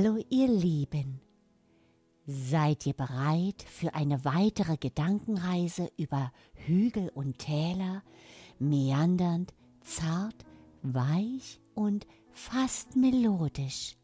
Hallo 0.00 0.16
ihr 0.30 0.46
Lieben, 0.46 1.20
seid 2.24 2.86
ihr 2.86 2.92
bereit 2.92 3.64
für 3.68 3.94
eine 3.96 4.24
weitere 4.24 4.76
Gedankenreise 4.76 5.90
über 5.96 6.30
Hügel 6.54 7.08
und 7.16 7.40
Täler, 7.40 8.04
meandernd, 8.60 9.52
zart, 9.80 10.46
weich 10.82 11.60
und 11.74 12.06
fast 12.30 12.94
melodisch? 12.94 13.96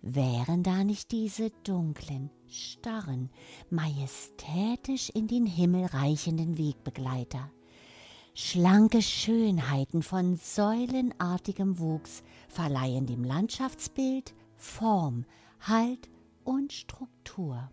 Wären 0.00 0.62
da 0.62 0.82
nicht 0.84 1.12
diese 1.12 1.50
dunklen, 1.64 2.30
starren, 2.46 3.28
majestätisch 3.68 5.10
in 5.10 5.26
den 5.26 5.44
Himmel 5.44 5.84
reichenden 5.84 6.56
Wegbegleiter? 6.56 7.50
Schlanke 8.32 9.02
Schönheiten 9.02 10.02
von 10.02 10.36
säulenartigem 10.36 11.78
Wuchs 11.78 12.22
verleihen 12.48 13.04
dem 13.04 13.22
Landschaftsbild 13.22 14.32
Form, 14.58 15.24
Halt 15.60 16.08
und 16.44 16.72
Struktur. 16.72 17.70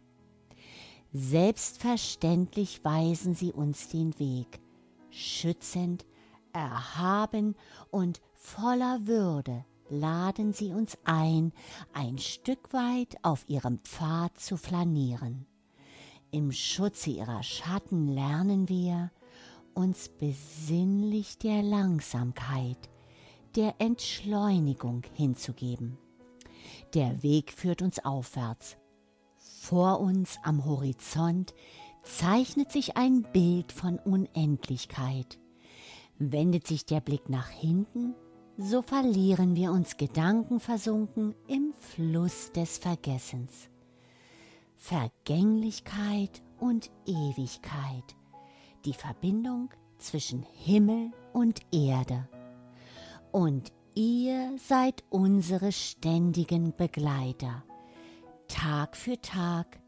Selbstverständlich 1.11 2.83
weisen 2.83 3.36
sie 3.36 3.52
uns 3.52 3.89
den 3.89 4.17
Weg, 4.19 4.59
schützend, 5.09 6.06
erhaben 6.53 7.56
und 7.91 8.22
voller 8.33 9.06
Würde 9.06 9.66
laden 9.89 10.53
sie 10.53 10.72
uns 10.73 10.97
ein, 11.03 11.52
ein 11.94 12.17
Stück 12.17 12.73
weit 12.73 13.17
auf 13.23 13.47
ihrem 13.47 13.80
Pfad 13.80 14.39
zu 14.39 14.58
flanieren. 14.58 15.45
Im 16.31 16.52
Schutze 16.52 17.11
ihrer 17.11 17.44
Schatten 17.44 18.08
lernen 18.08 18.67
wir, 18.67 19.11
uns 19.73 20.09
besinnlich 20.09 21.38
der 21.38 21.61
Langsamkeit, 21.61 22.89
der 23.56 23.75
Entschleunigung 23.80 25.03
hinzugeben. 25.13 25.97
Der 26.94 27.24
Weg 27.24 27.52
führt 27.52 27.82
uns 27.82 28.04
aufwärts. 28.04 28.78
Vor 29.38 30.00
uns 30.00 30.38
am 30.44 30.66
Horizont 30.66 31.54
zeichnet 32.04 32.72
sich 32.72 32.98
ein 32.98 33.24
Bild 33.34 33.72
von 33.72 34.00
Unendlichkeit. 34.00 35.40
Wendet 36.18 36.68
sich 36.68 36.86
der 36.86 37.02
Blick 37.02 37.30
nach 37.30 37.50
hinten, 37.50 38.16
so 38.58 38.82
verlieren 38.82 39.56
wir 39.56 39.72
uns 39.72 39.98
gedankenversunken 39.98 41.36
im 41.48 41.74
Fluss 41.80 42.52
des 42.54 42.78
Vergessens. 42.78 43.70
Vergänglichkeit 44.78 46.42
und 46.60 46.92
Ewigkeit, 47.06 48.16
die 48.86 48.94
Verbindung 48.94 49.70
zwischen 49.98 50.44
Himmel 50.54 51.12
und 51.34 51.60
Erde. 51.74 52.30
Und 53.32 53.74
ihr 53.96 54.58
seid 54.58 55.04
unsere 55.10 55.72
ständigen 55.72 56.76
Begleiter, 56.76 57.64
Tag 58.47 58.96
für 58.97 59.19
Tag, 59.22 59.80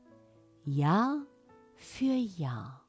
Jahr 0.63 1.21
für 1.75 2.13
Jahr. 2.13 2.83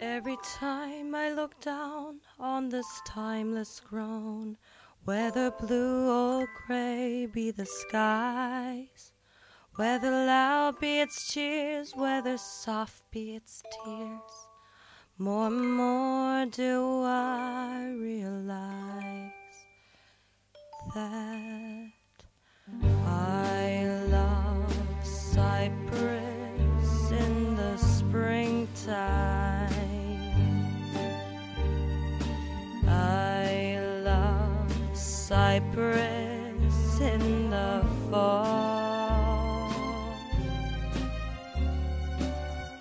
Every 0.00 0.36
time 0.58 1.14
I 1.14 1.30
look 1.30 1.58
down 1.60 2.20
on 2.38 2.68
this 2.68 2.86
timeless 3.06 3.80
groan, 3.80 4.56
whether 5.04 5.50
blue 5.50 6.10
or 6.10 6.46
gray 6.66 7.26
be 7.26 7.50
the 7.50 7.66
skies, 7.66 9.12
whether 9.76 10.10
loud 10.10 10.78
be 10.78 11.00
its 11.00 11.32
cheers, 11.32 11.92
whether 11.96 12.36
soft 12.36 13.10
be 13.10 13.34
its 13.34 13.62
tears, 13.84 14.48
more 15.18 15.46
and 15.46 15.74
more 15.74 16.46
do 16.46 17.02
I 17.04 17.94
realize 17.98 19.32
that 20.94 21.90
I 23.06 23.86
love 24.08 24.74
cypress 25.02 27.10
in 27.10 27.56
the 27.56 27.76
springtime. 27.76 29.19
Cypress 35.60 37.00
in 37.00 37.50
the 37.50 37.84
fall. 38.10 39.40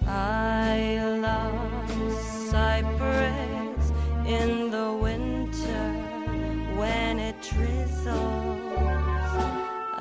I 0.07 0.99
love 1.21 2.11
cypress 2.49 3.91
in 4.25 4.71
the 4.71 4.97
winter 5.01 5.93
when 6.77 7.19
it 7.19 7.35
drizzles. 7.41 8.15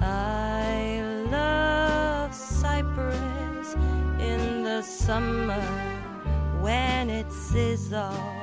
I 0.00 1.02
love 1.30 2.34
cypress 2.34 3.74
in 4.20 4.62
the 4.64 4.82
summer 4.82 5.62
when 6.60 7.10
it 7.10 7.28
sizzles. 7.28 8.37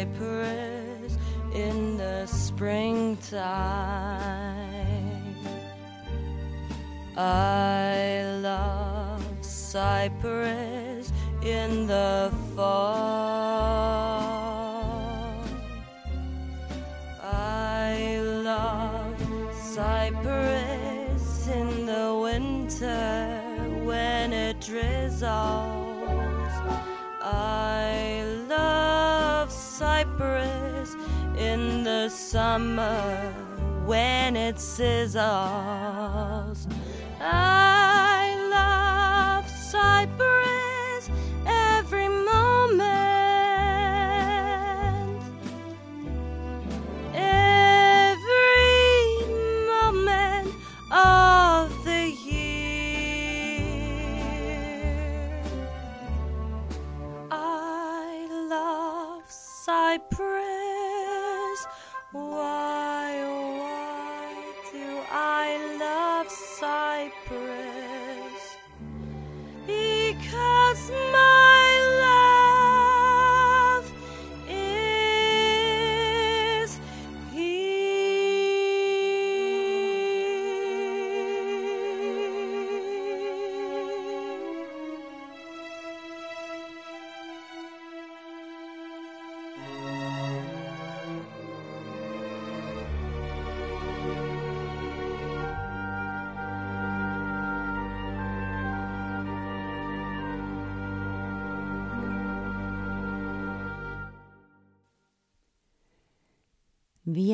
Cypress 0.00 1.18
in 1.52 1.98
the 1.98 2.24
springtime. 2.24 3.36
I 7.18 8.22
love 8.40 9.22
cypress 9.42 11.12
in 11.42 11.86
the 11.86 12.32
in 31.36 31.84
the 31.84 32.08
summer 32.08 33.32
when 33.86 34.36
it 34.36 34.56
sizzles. 34.56 35.99
I 59.72 60.00
pray. 60.10 60.59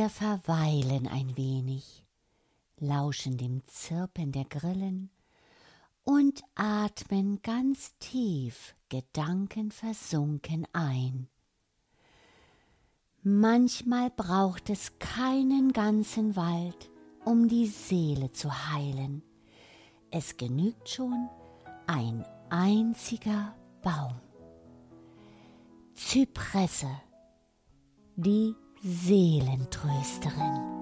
Wir 0.07 0.11
verweilen 0.11 1.09
ein 1.09 1.37
wenig, 1.37 2.05
lauschen 2.79 3.39
dem 3.39 3.67
Zirpen 3.67 4.31
der 4.31 4.45
Grillen 4.45 5.11
und 6.05 6.45
atmen 6.55 7.43
ganz 7.43 7.93
tief, 7.99 8.77
gedankenversunken 8.89 10.65
ein. 10.73 11.27
Manchmal 13.25 14.11
braucht 14.11 14.71
es 14.71 14.97
keinen 15.01 15.73
ganzen 15.73 16.37
Wald, 16.37 16.89
um 17.25 17.49
die 17.49 17.67
Seele 17.67 18.31
zu 18.31 18.49
heilen. 18.71 19.25
Es 20.13 20.37
genügt 20.37 20.89
schon 20.89 21.29
ein 21.89 22.25
einziger 22.49 23.57
Baum. 23.83 24.21
Zypresse, 25.95 26.93
die 28.15 28.55
Seelentrösterin. 28.83 30.77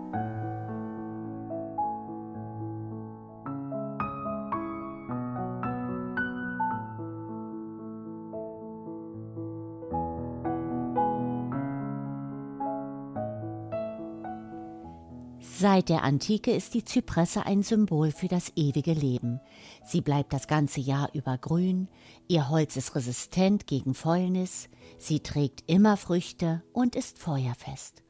Seit 15.64 15.88
der 15.88 16.05
Antike 16.05 16.50
ist 16.50 16.75
die 16.75 16.84
Zypresse 16.84 17.46
ein 17.46 17.62
Symbol 17.62 18.12
für 18.12 18.28
das 18.28 18.52
ewige 18.55 18.93
Leben. 18.93 19.40
Sie 19.82 20.02
bleibt 20.02 20.34
das 20.34 20.46
ganze 20.46 20.78
Jahr 20.78 21.08
über 21.14 21.38
grün, 21.38 21.88
ihr 22.28 22.50
Holz 22.50 22.76
ist 22.76 22.94
resistent 22.94 23.66
gegen 23.66 23.94
Fäulnis, 23.94 24.69
sie 24.99 25.20
trägt 25.20 25.64
immer 25.66 25.96
Früchte 25.96 26.62
und 26.75 26.94
ist 26.94 27.19
feuerfest. 27.19 28.02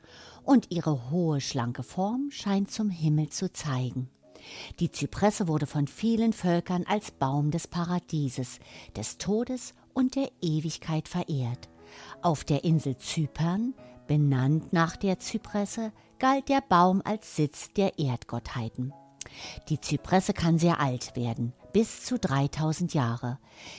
Und 0.43 0.73
ihre 0.73 1.13
hohe, 1.13 1.41
schlanke 1.41 1.85
Form 1.85 2.33
scheint 2.33 2.73
zum 2.73 2.91
Himmel 2.91 3.29
zu 3.29 3.53
zeigen. 3.53 4.11
Die 4.81 4.91
Zypresse 4.91 5.47
wurde 5.47 5.69
von 5.69 5.87
vielen 5.87 6.33
Völkern 6.33 6.83
als 6.89 7.13
Baum 7.13 7.53
des 7.53 7.69
Paradieses, 7.69 8.59
des 8.97 9.17
Todes 9.19 9.75
und 9.93 10.17
der 10.17 10.29
Ewigkeit 10.43 11.07
verehrt. 11.07 11.69
Auf 12.21 12.43
der 12.43 12.65
Insel 12.65 12.99
Zypern, 12.99 13.75
benannt 14.09 14.73
nach 14.73 14.97
der 14.97 15.21
Zypresse, 15.21 15.93
galt 16.19 16.49
der 16.49 16.61
Baum 16.61 17.03
als 17.05 17.37
Sitz 17.37 17.73
der 17.73 17.99
Erdgottheiten. 17.99 18.93
Die 19.69 19.81
Zypresse 19.81 20.33
kann 20.33 20.59
sehr 20.59 20.81
alt 20.81 21.17
werden, 21.17 21.53
bis 21.73 22.05
zu 22.05 22.19
3000 22.19 22.95
Jahre. 22.95 23.39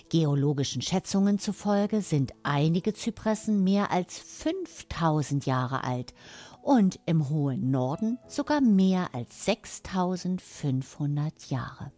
Geologischen 0.09 0.81
Schätzungen 0.81 1.39
zufolge 1.39 2.01
sind 2.01 2.33
einige 2.43 2.93
Zypressen 2.93 3.63
mehr 3.63 3.91
als 3.91 4.17
5000 4.17 5.45
Jahre 5.45 5.83
alt 5.83 6.13
und 6.61 6.99
im 7.05 7.29
hohen 7.29 7.71
Norden 7.71 8.19
sogar 8.27 8.59
mehr 8.59 9.09
als 9.13 9.45
6500 9.45 11.49
Jahre. 11.49 11.91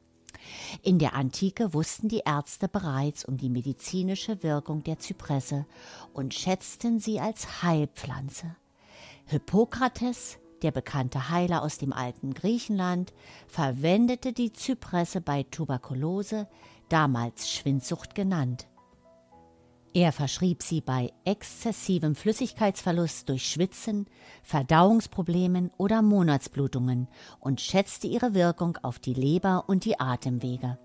In 0.82 1.00
der 1.00 1.14
Antike 1.14 1.74
wussten 1.74 2.10
die 2.10 2.22
Ärzte 2.26 2.68
bereits 2.68 3.26
um 3.26 3.38
die 3.38 3.50
medizinische 3.50 4.44
Wirkung 4.44 4.84
der 4.84 5.00
Zypresse 5.00 5.66
und 6.14 6.34
schätzten 6.34 7.00
sie 7.00 7.20
als 7.20 7.64
Heilpflanze. 7.64 8.56
Hippokrates, 9.30 10.40
der 10.62 10.72
bekannte 10.72 11.30
Heiler 11.30 11.62
aus 11.62 11.78
dem 11.78 11.92
alten 11.92 12.34
Griechenland, 12.34 13.14
verwendete 13.48 14.32
die 14.32 14.54
Zypresse 14.54 15.20
bei 15.20 15.44
Tuberkulose, 15.44 16.48
damals 16.88 17.50
Schwindsucht 17.50 18.16
genannt. 18.16 18.68
Er 19.94 20.14
verschrieb 20.14 20.64
sie 20.64 20.80
bei 20.80 21.12
exzessivem 21.26 22.16
Flüssigkeitsverlust 22.16 23.28
durch 23.28 23.50
Schwitzen, 23.50 24.06
Verdauungsproblemen 24.44 25.72
oder 25.78 26.02
Monatsblutungen 26.02 27.10
und 27.40 27.60
schätzte 27.60 28.08
ihre 28.08 28.34
Wirkung 28.34 28.78
auf 28.82 29.00
die 29.00 29.14
Leber 29.14 29.66
und 29.68 29.84
die 29.84 30.00
Atemwege. 30.00 30.78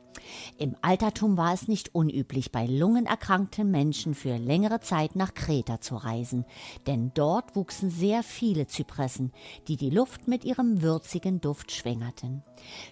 Im 0.59 0.77
Altertum 0.83 1.37
war 1.37 1.53
es 1.53 1.69
nicht 1.69 1.95
unüblich, 1.95 2.53
bei 2.53 2.67
lungenerkrankten 2.67 3.71
Menschen 3.71 4.15
für 4.15 4.37
längere 4.37 4.81
Zeit 4.81 5.17
nach 5.17 5.35
Kreta 5.35 5.81
zu 5.81 5.97
reisen, 5.97 6.45
denn 6.87 7.13
dort 7.15 7.57
wuchsen 7.57 7.91
sehr 7.91 8.23
viele 8.23 8.67
Zypressen, 8.67 9.33
die 9.69 9.77
die 9.77 9.91
Luft 9.91 10.29
mit 10.29 10.45
ihrem 10.45 10.83
würzigen 10.83 11.41
Duft 11.41 11.73
schwängerten. 11.73 12.43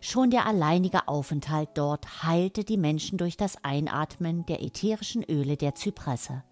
Schon 0.00 0.30
der 0.30 0.46
alleinige 0.46 1.08
Aufenthalt 1.08 1.70
dort 1.74 2.24
heilte 2.24 2.64
die 2.64 2.78
Menschen 2.78 3.18
durch 3.18 3.36
das 3.36 3.62
Einatmen 3.64 4.46
der 4.46 4.62
ätherischen 4.62 5.22
Öle 5.22 5.56
der 5.56 5.74
Zypresse. 5.74 6.42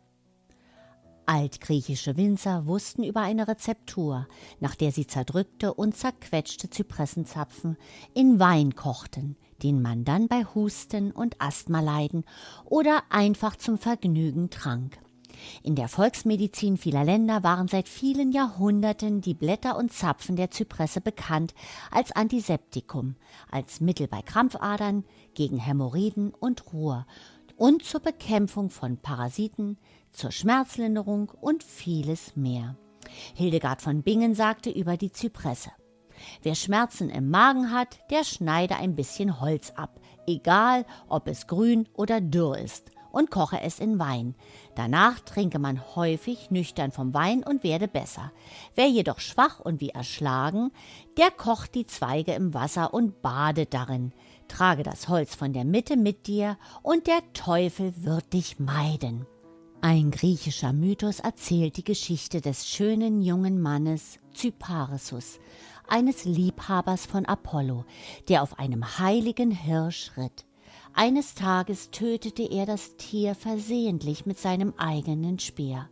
Altgriechische 1.29 2.17
Winzer 2.17 2.65
wussten 2.65 3.05
über 3.05 3.21
eine 3.21 3.49
Rezeptur, 3.49 4.27
nach 4.61 4.75
der 4.75 4.93
sie 4.93 5.07
zerdrückte 5.07 5.75
und 5.75 5.95
zerquetschte 5.95 6.71
Zypressenzapfen 6.71 7.77
in 8.15 8.41
Wein 8.41 8.75
kochten, 8.77 9.37
den 9.63 9.83
man 9.83 10.07
dann 10.07 10.29
bei 10.29 10.47
Husten 10.55 11.13
und 11.13 11.39
Asthmaleiden 11.39 12.25
oder 12.65 13.03
einfach 13.11 13.57
zum 13.57 13.77
Vergnügen 13.77 14.49
trank. 14.49 14.99
In 15.63 15.75
der 15.75 15.89
Volksmedizin 15.89 16.79
vieler 16.79 17.05
Länder 17.05 17.43
waren 17.43 17.69
seit 17.69 17.89
vielen 17.89 18.33
Jahrhunderten 18.33 19.21
die 19.21 19.35
Blätter 19.35 19.77
und 19.77 19.93
Zapfen 19.93 20.35
der 20.35 20.51
Zypresse 20.51 21.03
bekannt 21.03 21.55
als 21.91 22.11
Antiseptikum, 22.11 23.17
als 23.51 23.83
Mittel 23.83 24.09
bei 24.09 24.23
Krampfadern, 24.23 25.05
gegen 25.35 25.59
Hämorrhoiden 25.59 26.33
und 26.33 26.73
Ruhr 26.73 27.07
und 27.59 27.85
zur 27.85 28.01
Bekämpfung 28.01 28.71
von 28.71 28.97
Parasiten, 28.97 29.77
zur 30.13 30.33
Schmerzlinderung 30.33 31.31
und 31.41 31.63
vieles 31.63 32.37
mehr. 32.37 32.77
Hildegard 33.35 33.83
von 33.83 34.03
Bingen 34.03 34.35
sagte 34.35 34.71
über 34.71 34.97
die 34.97 35.13
Zypresse. 35.13 35.71
Wer 36.43 36.55
Schmerzen 36.55 37.11
im 37.11 37.31
Magen 37.31 37.73
hat, 37.73 37.99
der 38.11 38.25
schneide 38.25 38.77
ein 38.77 38.97
bisschen 38.97 39.41
Holz 39.41 39.73
ab, 39.77 40.01
egal 40.27 40.85
ob 41.09 41.29
es 41.29 41.47
grün 41.47 41.89
oder 41.95 42.21
dürr 42.21 42.59
ist, 42.59 42.91
und 43.11 43.31
koche 43.31 43.61
es 43.63 43.81
in 43.81 43.99
Wein. 43.99 44.35
Danach 44.75 45.21
trinke 45.21 45.59
man 45.59 45.97
häufig 45.97 46.51
nüchtern 46.51 46.93
vom 46.93 47.15
Wein 47.15 47.43
und 47.43 47.65
werde 47.65 47.89
besser. 47.89 48.33
Wer 48.75 48.89
jedoch 48.89 49.21
schwach 49.21 49.61
und 49.61 49.81
wie 49.81 49.91
erschlagen, 49.91 50.71
der 51.17 51.31
kocht 51.31 51.75
die 51.75 51.87
Zweige 51.87 52.33
im 52.33 52.53
Wasser 52.55 52.93
und 52.93 53.23
badet 53.23 53.75
darin. 53.75 54.13
Trage 54.47 54.83
das 54.83 55.09
Holz 55.09 55.35
von 55.35 55.53
der 55.53 55.65
Mitte 55.65 55.97
mit 55.97 56.27
dir, 56.27 56.59
und 56.83 57.07
der 57.07 57.21
Teufel 57.33 57.93
wird 58.05 58.33
dich 58.33 58.59
meiden. 58.59 59.27
Ein 59.81 60.11
griechischer 60.11 60.73
Mythos 60.73 61.21
erzählt 61.21 61.77
die 61.77 61.85
Geschichte 61.85 62.41
des 62.41 62.67
schönen 62.67 63.23
jungen 63.23 63.63
Mannes 63.63 64.19
Cyparissus, 64.35 65.39
eines 65.87 66.25
Liebhabers 66.25 67.07
von 67.07 67.25
Apollo, 67.27 67.85
der 68.29 68.43
auf 68.43 68.59
einem 68.59 68.99
heiligen 68.99 69.53
Hirsch 69.53 70.11
ritt. 70.17 70.47
Eines 70.95 71.37
Tages 71.37 71.93
tötete 71.93 72.43
er 72.43 72.67
das 72.67 72.97
Tier 72.97 73.37
versehentlich 73.37 74.27
mit 74.27 74.41
seinem 74.41 74.75
eigenen 74.79 75.39
Speer. 75.39 75.89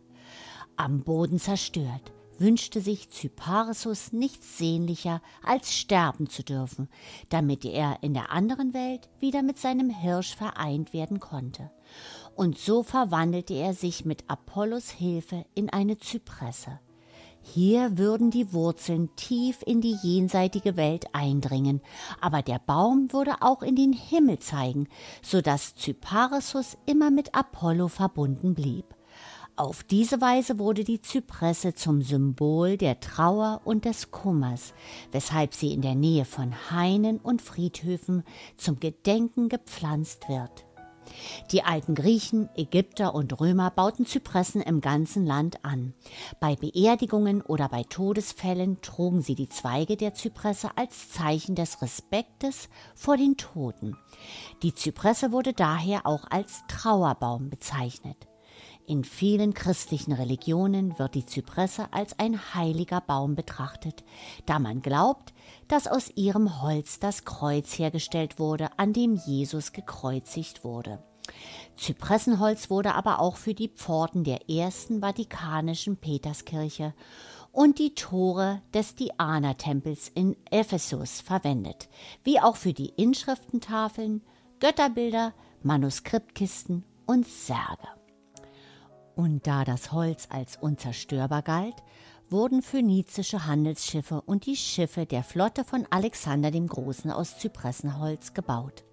Am 0.75 1.03
Boden 1.03 1.39
zerstört, 1.39 2.11
wünschte 2.39 2.81
sich 2.81 3.09
Cyparissus 3.09 4.11
nichts 4.11 4.57
sehnlicher, 4.57 5.21
als 5.43 5.73
sterben 5.73 6.29
zu 6.29 6.43
dürfen, 6.43 6.89
damit 7.29 7.65
er 7.65 7.99
in 8.01 8.13
der 8.13 8.31
anderen 8.31 8.73
Welt 8.73 9.09
wieder 9.19 9.43
mit 9.43 9.57
seinem 9.57 9.89
Hirsch 9.89 10.35
vereint 10.35 10.93
werden 10.93 11.19
konnte. 11.19 11.71
Und 12.37 12.59
so 12.59 12.83
verwandelte 12.83 13.55
er 13.55 13.73
sich 13.73 14.05
mit 14.05 14.23
Apollos 14.27 14.91
Hilfe 14.91 15.43
in 15.55 15.71
eine 15.71 15.97
Zypresse. 15.97 16.79
Hier 17.41 17.97
würden 17.97 18.29
die 18.29 18.53
Wurzeln 18.53 19.09
tief 19.15 19.63
in 19.65 19.81
die 19.81 19.97
jenseitige 20.03 20.77
Welt 20.77 21.07
eindringen, 21.13 21.81
aber 22.21 22.43
der 22.43 22.59
Baum 22.59 23.11
würde 23.11 23.37
auch 23.41 23.63
in 23.63 23.75
den 23.75 23.91
Himmel 23.91 24.37
zeigen, 24.37 24.87
so 25.23 25.41
dass 25.41 25.73
Cyparissus 25.77 26.77
immer 26.85 27.09
mit 27.09 27.33
Apollo 27.33 27.87
verbunden 27.87 28.53
blieb. 28.53 28.85
Auf 29.55 29.83
diese 29.83 30.21
Weise 30.21 30.59
wurde 30.59 30.83
die 30.83 31.01
Zypresse 31.01 31.73
zum 31.73 32.03
Symbol 32.03 32.77
der 32.77 32.99
Trauer 32.99 33.61
und 33.65 33.85
des 33.85 34.11
Kummers, 34.11 34.75
weshalb 35.11 35.55
sie 35.55 35.73
in 35.73 35.81
der 35.81 35.95
Nähe 35.95 36.25
von 36.25 36.53
Hainen 36.69 37.17
und 37.17 37.41
Friedhöfen 37.41 38.21
zum 38.57 38.79
Gedenken 38.79 39.49
gepflanzt 39.49 40.29
wird. 40.29 40.66
Die 41.51 41.63
alten 41.63 41.95
Griechen, 41.95 42.49
Ägypter 42.55 43.15
und 43.15 43.39
Römer 43.39 43.71
bauten 43.71 44.05
Zypressen 44.05 44.61
im 44.61 44.81
ganzen 44.81 45.25
Land 45.25 45.63
an. 45.63 45.93
Bei 46.39 46.55
Beerdigungen 46.55 47.41
oder 47.41 47.69
bei 47.69 47.83
Todesfällen 47.83 48.81
trugen 48.81 49.21
sie 49.21 49.35
die 49.35 49.49
Zweige 49.49 49.97
der 49.97 50.13
Zypresse 50.13 50.71
als 50.75 51.09
Zeichen 51.09 51.55
des 51.55 51.81
Respektes 51.81 52.69
vor 52.95 53.17
den 53.17 53.37
Toten. 53.37 53.95
Die 54.63 54.73
Zypresse 54.73 55.31
wurde 55.31 55.53
daher 55.53 56.05
auch 56.05 56.25
als 56.29 56.63
Trauerbaum 56.67 57.49
bezeichnet. 57.49 58.26
In 58.89 59.03
vielen 59.03 59.53
christlichen 59.53 60.13
Religionen 60.13 60.97
wird 60.97 61.13
die 61.13 61.25
Zypresse 61.25 61.91
als 61.91 62.17
ein 62.19 62.55
heiliger 62.55 63.01
Baum 63.01 63.35
betrachtet, 63.35 64.05
da 64.45 64.59
man 64.59 64.81
glaubt, 64.81 65.33
dass 65.67 65.87
aus 65.87 66.09
ihrem 66.15 66.61
Holz 66.61 66.97
das 66.97 67.25
Kreuz 67.25 67.77
hergestellt 67.77 68.39
wurde, 68.39 68.69
an 68.77 68.93
dem 68.93 69.15
Jesus 69.15 69.73
gekreuzigt 69.73 70.63
wurde. 70.63 71.03
Zypressenholz 71.75 72.69
wurde 72.69 72.95
aber 72.95 73.19
auch 73.19 73.35
für 73.35 73.53
die 73.53 73.67
Pforten 73.67 74.23
der 74.23 74.49
ersten 74.49 75.01
vatikanischen 75.01 75.97
Peterskirche 75.97 76.93
und 77.51 77.79
die 77.79 77.93
Tore 77.93 78.61
des 78.73 78.95
Diana-Tempels 78.95 80.07
in 80.15 80.37
Ephesus 80.49 81.19
verwendet, 81.19 81.89
wie 82.23 82.39
auch 82.39 82.55
für 82.55 82.71
die 82.71 82.93
Inschriftentafeln, 82.95 84.21
Götterbilder, 84.61 85.33
Manuskriptkisten 85.61 86.85
und 87.05 87.27
Särge. 87.27 87.96
Und 89.17 89.47
da 89.47 89.65
das 89.65 89.91
Holz 89.91 90.27
als 90.29 90.57
unzerstörbar 90.57 91.41
galt, 91.41 91.73
wurden 92.29 92.61
phönizische 92.61 93.47
Handelsschiffe 93.47 94.21
und 94.21 94.45
die 94.45 94.55
Schiffe 94.55 95.07
der 95.07 95.23
Flotte 95.23 95.63
von 95.63 95.87
Alexander 95.89 96.51
dem 96.51 96.67
Großen 96.67 97.09
aus 97.09 97.39
Zypressenholz 97.39 98.35
gebaut. 98.35 98.83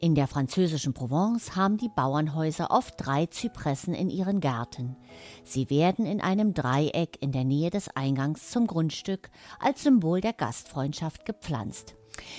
In 0.00 0.16
der 0.16 0.26
französischen 0.26 0.94
Provence 0.94 1.54
haben 1.54 1.76
die 1.76 1.90
Bauernhäuser 1.94 2.72
oft 2.72 2.94
drei 2.96 3.26
Zypressen 3.26 3.94
in 3.94 4.10
ihren 4.10 4.40
Gärten. 4.40 4.96
Sie 5.44 5.70
werden 5.70 6.06
in 6.06 6.20
einem 6.20 6.52
Dreieck 6.52 7.16
in 7.20 7.30
der 7.30 7.44
Nähe 7.44 7.70
des 7.70 7.88
Eingangs 7.94 8.50
zum 8.50 8.66
Grundstück 8.66 9.30
als 9.60 9.84
Symbol 9.84 10.22
der 10.22 10.32
Gastfreundschaft 10.32 11.24
gepflanzt. 11.24 11.94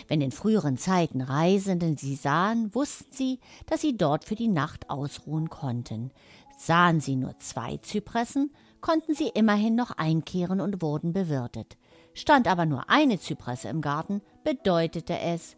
Wenn 0.08 0.22
in 0.22 0.32
früheren 0.32 0.78
Zeiten 0.78 1.22
Reisenden 1.22 1.98
sie 1.98 2.16
sahen, 2.16 2.74
wussten 2.74 3.12
sie, 3.12 3.40
dass 3.66 3.82
sie 3.82 3.98
dort 3.98 4.24
für 4.24 4.36
die 4.36 4.48
Nacht 4.48 4.90
ausruhen 4.90 5.50
konnten. 5.50 6.12
Sahen 6.58 7.00
sie 7.00 7.16
nur 7.16 7.38
zwei 7.40 7.78
Zypressen, 7.78 8.54
konnten 8.82 9.16
sie 9.16 9.30
immerhin 9.30 9.76
noch 9.76 9.92
einkehren 9.92 10.62
und 10.62 10.82
wurden 10.82 11.14
bewirtet. 11.14 11.78
Stand 12.14 12.48
aber 12.48 12.66
nur 12.66 12.90
eine 12.90 13.20
Zypresse 13.20 13.68
im 13.68 13.82
Garten, 13.82 14.22
bedeutete 14.44 15.20
es, 15.20 15.58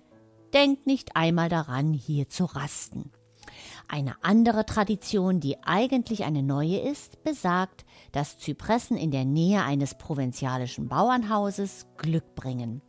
denkt 0.53 0.87
nicht 0.87 1.15
einmal 1.15 1.49
daran, 1.49 1.93
hier 1.93 2.29
zu 2.29 2.45
rasten. 2.45 3.11
Eine 3.87 4.15
andere 4.21 4.65
Tradition, 4.65 5.39
die 5.39 5.63
eigentlich 5.63 6.25
eine 6.25 6.43
neue 6.43 6.79
ist, 6.79 7.23
besagt, 7.23 7.85
dass 8.11 8.39
Zypressen 8.39 8.97
in 8.97 9.11
der 9.11 9.23
Nähe 9.23 9.63
eines 9.63 9.97
provinzialischen 9.97 10.89
Bauernhauses 10.89 11.87
Glück 11.97 12.35
bringen. 12.35 12.81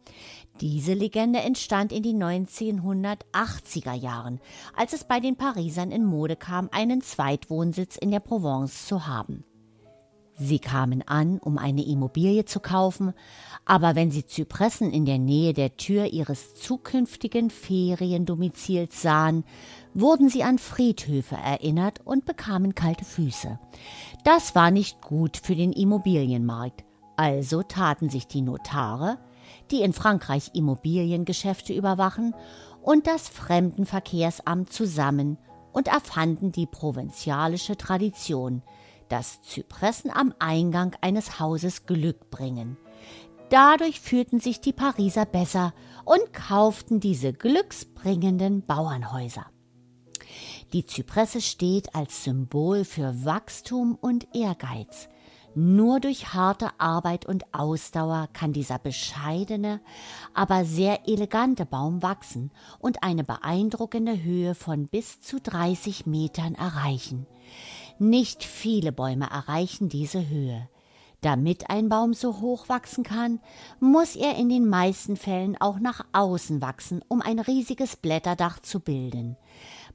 Diese 0.60 0.94
Legende 0.94 1.38
entstand 1.38 1.92
in 1.92 2.02
den 2.02 2.22
1980er 2.22 3.94
Jahren, 3.94 4.40
als 4.74 4.92
es 4.92 5.04
bei 5.04 5.20
den 5.20 5.36
Parisern 5.36 5.92
in 5.92 6.04
Mode 6.04 6.34
kam, 6.34 6.68
einen 6.72 7.00
Zweitwohnsitz 7.00 7.96
in 7.96 8.10
der 8.10 8.20
Provence 8.20 8.86
zu 8.86 9.06
haben. 9.06 9.44
Sie 10.40 10.58
kamen 10.60 11.02
an, 11.06 11.38
um 11.38 11.58
eine 11.58 11.84
Immobilie 11.84 12.44
zu 12.44 12.60
kaufen, 12.60 13.12
aber 13.64 13.96
wenn 13.96 14.12
sie 14.12 14.24
Zypressen 14.24 14.92
in 14.92 15.04
der 15.04 15.18
Nähe 15.18 15.52
der 15.52 15.76
Tür 15.76 16.06
ihres 16.06 16.54
zukünftigen 16.54 17.50
Feriendomizils 17.50 19.02
sahen, 19.02 19.44
wurden 19.94 20.28
sie 20.28 20.44
an 20.44 20.58
Friedhöfe 20.58 21.34
erinnert 21.34 22.00
und 22.04 22.24
bekamen 22.24 22.76
kalte 22.76 23.04
Füße. 23.04 23.58
Das 24.24 24.54
war 24.54 24.70
nicht 24.70 25.00
gut 25.02 25.36
für 25.36 25.56
den 25.56 25.72
Immobilienmarkt, 25.72 26.84
also 27.16 27.64
taten 27.64 28.08
sich 28.08 28.28
die 28.28 28.42
Notare, 28.42 29.18
die 29.70 29.82
in 29.82 29.92
Frankreich 29.92 30.50
Immobiliengeschäfte 30.54 31.72
überwachen, 31.72 32.34
und 32.82 33.06
das 33.06 33.28
Fremdenverkehrsamt 33.28 34.72
zusammen 34.72 35.38
und 35.72 35.88
erfanden 35.88 36.52
die 36.52 36.66
provinzialische 36.66 37.76
Tradition, 37.76 38.62
dass 39.08 39.42
Zypressen 39.42 40.10
am 40.10 40.34
Eingang 40.38 40.96
eines 41.00 41.40
Hauses 41.40 41.87
Glück 41.87 42.30
bringen. 42.30 42.76
Dadurch 43.50 44.00
fühlten 44.00 44.40
sich 44.40 44.60
die 44.60 44.72
Pariser 44.72 45.25
besser 45.25 45.72
und 46.04 46.32
kauften 46.32 47.00
diese 47.00 47.32
glücksbringenden 47.32 48.64
Bauernhäuser. 48.66 49.46
Die 50.72 50.84
Zypresse 50.84 51.40
steht 51.40 51.94
als 51.94 52.25
Symbol 52.25 52.84
für 52.84 53.25
Wachstum 53.25 53.96
und 53.98 54.28
Ehrgeiz. 54.34 55.08
Nur 55.60 55.98
durch 55.98 56.34
harte 56.34 56.68
Arbeit 56.78 57.26
und 57.26 57.52
Ausdauer 57.52 58.28
kann 58.32 58.52
dieser 58.52 58.78
bescheidene, 58.78 59.80
aber 60.32 60.64
sehr 60.64 61.08
elegante 61.08 61.66
Baum 61.66 62.00
wachsen 62.00 62.52
und 62.78 63.02
eine 63.02 63.24
beeindruckende 63.24 64.22
Höhe 64.22 64.54
von 64.54 64.86
bis 64.86 65.20
zu 65.20 65.40
30 65.40 66.06
Metern 66.06 66.54
erreichen. 66.54 67.26
Nicht 67.98 68.44
viele 68.44 68.92
Bäume 68.92 69.30
erreichen 69.30 69.88
diese 69.88 70.28
Höhe. 70.28 70.68
Damit 71.22 71.68
ein 71.70 71.88
Baum 71.88 72.14
so 72.14 72.40
hoch 72.40 72.68
wachsen 72.68 73.02
kann, 73.02 73.40
muss 73.80 74.14
er 74.14 74.36
in 74.36 74.48
den 74.48 74.68
meisten 74.68 75.16
Fällen 75.16 75.60
auch 75.60 75.80
nach 75.80 76.06
außen 76.12 76.62
wachsen, 76.62 77.02
um 77.08 77.20
ein 77.20 77.40
riesiges 77.40 77.96
Blätterdach 77.96 78.60
zu 78.60 78.78
bilden. 78.78 79.36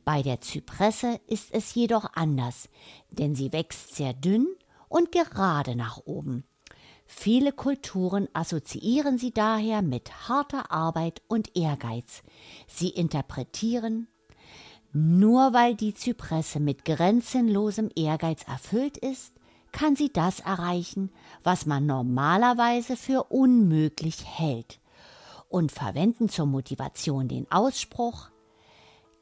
Bei 0.04 0.24
der 0.24 0.42
Zypresse 0.42 1.22
ist 1.26 1.54
es 1.54 1.74
jedoch 1.74 2.12
anders, 2.16 2.68
denn 3.12 3.34
sie 3.34 3.54
wächst 3.54 3.96
sehr 3.96 4.12
dünn 4.12 4.46
und 4.94 5.12
gerade 5.12 5.76
nach 5.76 5.98
oben. 6.06 6.44
Viele 7.08 7.52
Kulturen 7.52 8.28
assoziieren 8.34 9.18
sie 9.18 9.32
daher 9.32 9.82
mit 9.82 10.30
harter 10.30 10.72
Arbeit 10.72 11.24
und 11.28 11.58
Ehrgeiz. 11.58 12.22
Sie 12.68 12.90
interpretieren, 12.90 14.08
nur 14.92 15.52
weil 15.52 15.76
die 15.76 15.96
Zypresse 15.96 16.60
mit 16.60 16.86
grenzenlosem 16.86 17.90
Ehrgeiz 17.96 18.44
erfüllt 18.44 18.98
ist, 18.98 19.34
kann 19.72 19.96
sie 19.96 20.14
das 20.14 20.40
erreichen, 20.40 21.12
was 21.42 21.66
man 21.66 21.88
normalerweise 21.88 22.96
für 22.96 23.24
unmöglich 23.32 24.24
hält, 24.24 24.80
und 25.50 25.72
verwenden 25.72 26.30
zur 26.30 26.46
Motivation 26.46 27.28
den 27.28 27.52
Ausspruch 27.52 28.30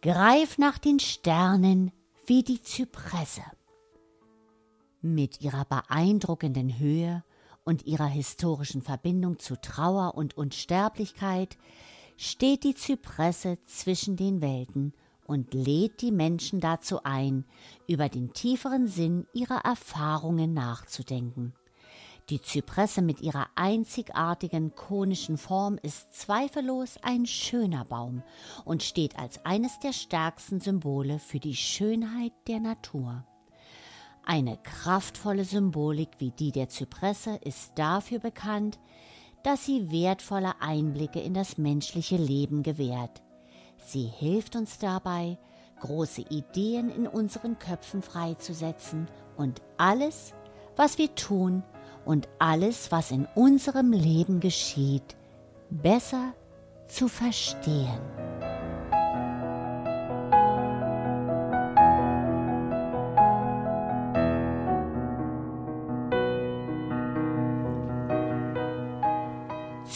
Greif 0.01 0.57
nach 0.57 0.77
den 0.77 0.99
Sternen 0.99 1.93
wie 2.25 2.43
die 2.43 2.61
Zypresse. 2.61 3.43
Mit 5.03 5.41
ihrer 5.41 5.65
beeindruckenden 5.65 6.77
Höhe 6.77 7.23
und 7.63 7.87
ihrer 7.87 8.05
historischen 8.05 8.83
Verbindung 8.83 9.39
zu 9.39 9.59
Trauer 9.59 10.13
und 10.13 10.37
Unsterblichkeit 10.37 11.57
steht 12.17 12.63
die 12.63 12.75
Zypresse 12.75 13.57
zwischen 13.65 14.15
den 14.15 14.41
Welten 14.41 14.93
und 15.25 15.55
lädt 15.55 16.03
die 16.03 16.11
Menschen 16.11 16.59
dazu 16.59 17.03
ein, 17.03 17.45
über 17.87 18.09
den 18.09 18.33
tieferen 18.33 18.87
Sinn 18.87 19.25
ihrer 19.33 19.65
Erfahrungen 19.65 20.53
nachzudenken. 20.53 21.53
Die 22.29 22.39
Zypresse 22.39 23.01
mit 23.01 23.21
ihrer 23.21 23.47
einzigartigen 23.55 24.75
konischen 24.75 25.39
Form 25.39 25.79
ist 25.81 26.13
zweifellos 26.13 26.97
ein 27.01 27.25
schöner 27.25 27.85
Baum 27.85 28.21
und 28.65 28.83
steht 28.83 29.17
als 29.17 29.43
eines 29.45 29.79
der 29.79 29.93
stärksten 29.93 30.59
Symbole 30.59 31.17
für 31.17 31.39
die 31.39 31.55
Schönheit 31.55 32.33
der 32.47 32.59
Natur. 32.59 33.25
Eine 34.25 34.57
kraftvolle 34.57 35.45
Symbolik 35.45 36.09
wie 36.19 36.31
die 36.31 36.51
der 36.51 36.69
Zypresse 36.69 37.39
ist 37.43 37.71
dafür 37.75 38.19
bekannt, 38.19 38.79
dass 39.43 39.65
sie 39.65 39.91
wertvolle 39.91 40.53
Einblicke 40.61 41.19
in 41.19 41.33
das 41.33 41.57
menschliche 41.57 42.17
Leben 42.17 42.63
gewährt. 42.63 43.21
Sie 43.77 44.05
hilft 44.05 44.55
uns 44.55 44.77
dabei, 44.77 45.37
große 45.79 46.21
Ideen 46.29 46.89
in 46.89 47.07
unseren 47.07 47.57
Köpfen 47.57 48.03
freizusetzen 48.03 49.07
und 49.37 49.61
alles, 49.77 50.33
was 50.75 50.97
wir 50.97 51.13
tun 51.15 51.63
und 52.05 52.29
alles, 52.39 52.91
was 52.91 53.11
in 53.11 53.27
unserem 53.35 53.91
Leben 53.91 54.39
geschieht, 54.39 55.15
besser 55.69 56.33
zu 56.87 57.07
verstehen. 57.07 57.99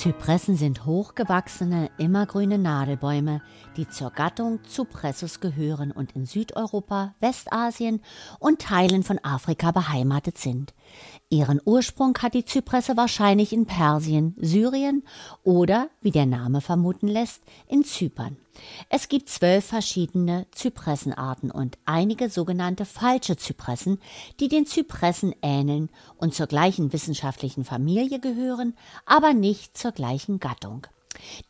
Zypressen 0.06 0.56
sind 0.56 0.86
hochgewachsene, 0.86 1.90
immergrüne 1.98 2.60
Nadelbäume, 2.60 3.42
die 3.76 3.90
zur 3.90 4.12
Gattung 4.12 4.64
Zypressus 4.64 5.40
gehören 5.40 5.92
und 5.92 6.12
in 6.12 6.28
Südeuropa, 6.28 7.16
Westasien 7.22 8.04
und 8.38 8.62
Teilen 8.62 9.02
von 9.02 9.18
Afrika 9.24 9.72
beheimatet 9.72 10.38
sind. 10.38 10.76
Ihren 11.30 11.60
Ursprung 11.66 12.18
hat 12.20 12.34
die 12.34 12.46
Zypresse 12.46 12.98
wahrscheinlich 12.98 13.52
in 13.52 13.66
Persien, 13.66 14.36
Syrien 14.40 15.04
oder, 15.44 15.90
wie 16.02 16.12
der 16.12 16.26
Name 16.26 16.62
vermuten 16.62 17.08
lässt, 17.08 17.42
in 17.68 17.84
Zypern. 17.84 18.38
Es 18.90 19.10
gibt 19.10 19.30
zwölf 19.30 19.66
verschiedene 19.66 20.46
Zypressenarten 20.52 21.52
und 21.52 21.78
einige 21.86 22.30
sogenannte 22.30 22.86
falsche 22.86 23.38
Zypressen, 23.38 24.00
die 24.40 24.48
den 24.48 24.66
Zypressen 24.66 25.34
ähneln 25.42 25.90
und 26.18 26.34
zur 26.34 26.48
gleichen 26.48 26.94
wissenschaftlichen 26.94 27.66
Familie 27.66 28.20
gehören, 28.20 28.76
aber 29.06 29.34
nicht 29.34 29.78
zur 29.78 29.92
gleichen 29.92 30.40
Gattung. 30.40 30.88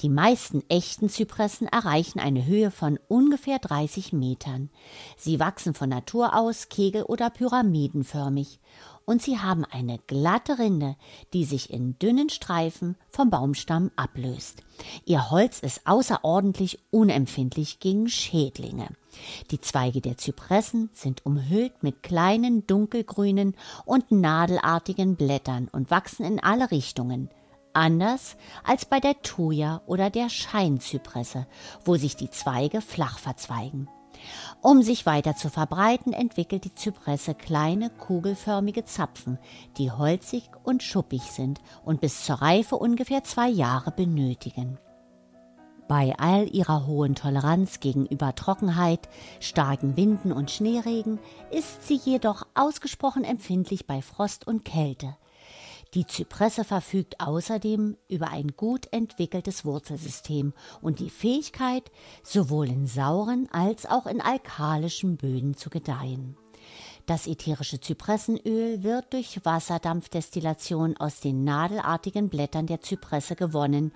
Die 0.02 0.10
meisten 0.10 0.64
echten 0.70 1.10
Zypressen 1.10 1.68
erreichen 1.68 2.20
eine 2.20 2.46
Höhe 2.46 2.72
von 2.72 3.00
ungefähr 3.08 3.60
30 3.60 4.14
Metern. 4.14 4.70
Sie 5.18 5.40
wachsen 5.40 5.74
von 5.74 5.90
Natur 5.90 6.36
aus 6.36 6.70
kegel- 6.70 7.04
oder 7.04 7.30
pyramidenförmig 7.30 8.60
und 9.06 9.22
sie 9.22 9.38
haben 9.38 9.64
eine 9.66 10.00
glatte 10.08 10.60
Rinde, 10.60 10.96
die 11.34 11.46
sich 11.46 11.72
in 11.72 11.98
dünnen 12.00 12.30
Streifen 12.30 12.98
vom 13.10 13.30
Baumstamm 13.30 13.92
ablöst. 13.96 14.64
Ihr 15.06 15.30
Holz 15.30 15.60
ist 15.60 15.82
außerordentlich 15.86 16.80
unempfindlich 16.92 17.80
gegen 17.80 18.10
Schädlinge. 18.10 18.88
Die 19.52 19.62
Zweige 19.62 20.02
der 20.02 20.18
Zypressen 20.18 20.90
sind 20.94 21.26
umhüllt 21.26 21.84
mit 21.84 22.04
kleinen 22.04 22.68
dunkelgrünen 22.68 23.56
und 23.86 24.12
nadelartigen 24.12 25.16
Blättern 25.16 25.70
und 25.72 25.92
wachsen 25.92 26.26
in 26.26 26.44
alle 26.44 26.72
Richtungen 26.72 27.30
anders 27.76 28.38
als 28.64 28.86
bei 28.86 29.00
der 29.00 29.22
Thuja 29.22 29.82
oder 29.86 30.10
der 30.10 30.30
Scheinzypresse, 30.30 31.48
wo 31.84 31.96
sich 31.96 32.16
die 32.16 32.30
Zweige 32.30 32.82
flach 32.82 33.20
verzweigen. 33.20 33.90
Um 34.62 34.82
sich 34.82 35.06
weiter 35.06 35.36
zu 35.36 35.50
verbreiten, 35.50 36.14
entwickelt 36.14 36.66
die 36.66 36.74
Zypresse 36.74 37.36
kleine 37.36 37.90
kugelförmige 37.90 38.86
Zapfen, 38.86 39.38
die 39.78 39.92
holzig 39.92 40.50
und 40.64 40.84
schuppig 40.84 41.22
sind 41.24 41.60
und 41.84 42.02
bis 42.02 42.26
zur 42.26 42.38
Reife 42.38 42.78
ungefähr 42.78 43.24
zwei 43.24 43.50
Jahre 43.50 43.92
benötigen. 43.92 44.80
Bei 45.88 46.16
all 46.18 46.50
ihrer 46.50 46.88
hohen 46.88 47.14
Toleranz 47.14 47.80
gegenüber 47.80 48.34
Trockenheit, 48.34 49.08
starken 49.40 49.96
Winden 49.96 50.32
und 50.32 50.50
Schneeregen 50.50 51.20
ist 51.52 51.88
sie 51.88 51.98
jedoch 51.98 52.48
ausgesprochen 52.56 53.24
empfindlich 53.24 53.86
bei 53.86 54.02
Frost 54.02 54.48
und 54.48 54.66
Kälte. 54.66 55.16
Die 55.96 56.06
Zypresse 56.06 56.66
verfügt 56.66 57.22
außerdem 57.22 57.96
über 58.10 58.28
ein 58.28 58.50
gut 58.58 58.88
entwickeltes 58.92 59.64
Wurzelsystem 59.64 60.52
und 60.82 61.00
die 61.00 61.10
Fähigkeit, 61.10 61.90
sowohl 62.22 62.68
in 62.68 62.86
sauren 62.86 63.48
als 63.54 63.86
auch 63.86 64.06
in 64.06 64.20
alkalischen 64.20 65.16
Böden 65.16 65.56
zu 65.56 65.70
gedeihen. 65.70 66.36
Das 67.06 67.28
ätherische 67.28 67.80
Zypressenöl 67.80 68.84
wird 68.84 69.14
durch 69.14 69.46
Wasserdampfdestillation 69.46 70.98
aus 70.98 71.22
den 71.22 71.46
nadelartigen 71.46 72.28
Blättern 72.28 72.68
der 72.68 72.82
Zypresse 72.82 73.38
gewonnen 73.38 73.94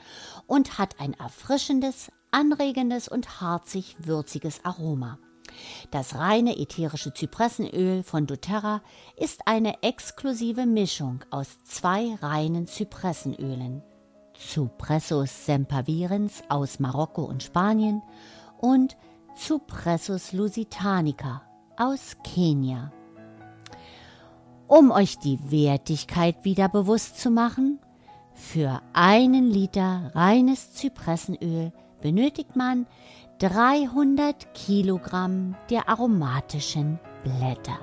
und 0.47 0.77
hat 0.77 1.01
ein 1.01 1.15
erfrischendes, 1.15 2.11
anregendes 2.31 3.09
und 3.09 3.41
harzig-würziges 3.41 4.63
Aroma. 4.63 5.17
Das 5.91 6.15
reine 6.15 6.57
ätherische 6.57 7.13
Zypressenöl 7.13 8.03
von 8.03 8.27
doTERRA 8.27 8.81
ist 9.15 9.41
eine 9.45 9.81
exklusive 9.83 10.65
Mischung 10.65 11.21
aus 11.31 11.63
zwei 11.63 12.15
reinen 12.21 12.67
Zypressenölen. 12.67 13.81
Zypressus 14.33 15.45
sempervirens 15.45 16.43
aus 16.49 16.79
Marokko 16.79 17.23
und 17.23 17.43
Spanien 17.43 18.01
und 18.57 18.95
Zypressus 19.35 20.31
lusitanica 20.31 21.41
aus 21.77 22.17
Kenia. 22.23 22.91
Um 24.67 24.91
euch 24.91 25.17
die 25.17 25.39
Wertigkeit 25.51 26.45
wieder 26.45 26.69
bewusst 26.69 27.19
zu 27.19 27.31
machen, 27.31 27.79
für 28.33 28.81
einen 28.93 29.49
Liter 29.49 30.11
reines 30.13 30.73
Zypressenöl 30.73 31.73
benötigt 32.01 32.55
man 32.55 32.87
300 33.39 34.53
Kilogramm 34.53 35.55
der 35.69 35.87
aromatischen 35.87 36.99
Blätter. 37.23 37.79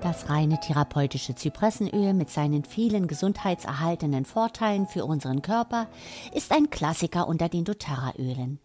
Das 0.00 0.30
reine 0.30 0.58
therapeutische 0.58 1.34
Zypressenöl 1.34 2.14
mit 2.14 2.30
seinen 2.30 2.64
vielen 2.64 3.08
gesundheitserhaltenden 3.08 4.24
Vorteilen 4.24 4.86
für 4.86 5.04
unseren 5.04 5.42
Körper 5.42 5.86
ist 6.32 6.50
ein 6.50 6.70
Klassiker 6.70 7.28
unter 7.28 7.50
den 7.50 7.64
doTERRA-Ölen. 7.64 8.58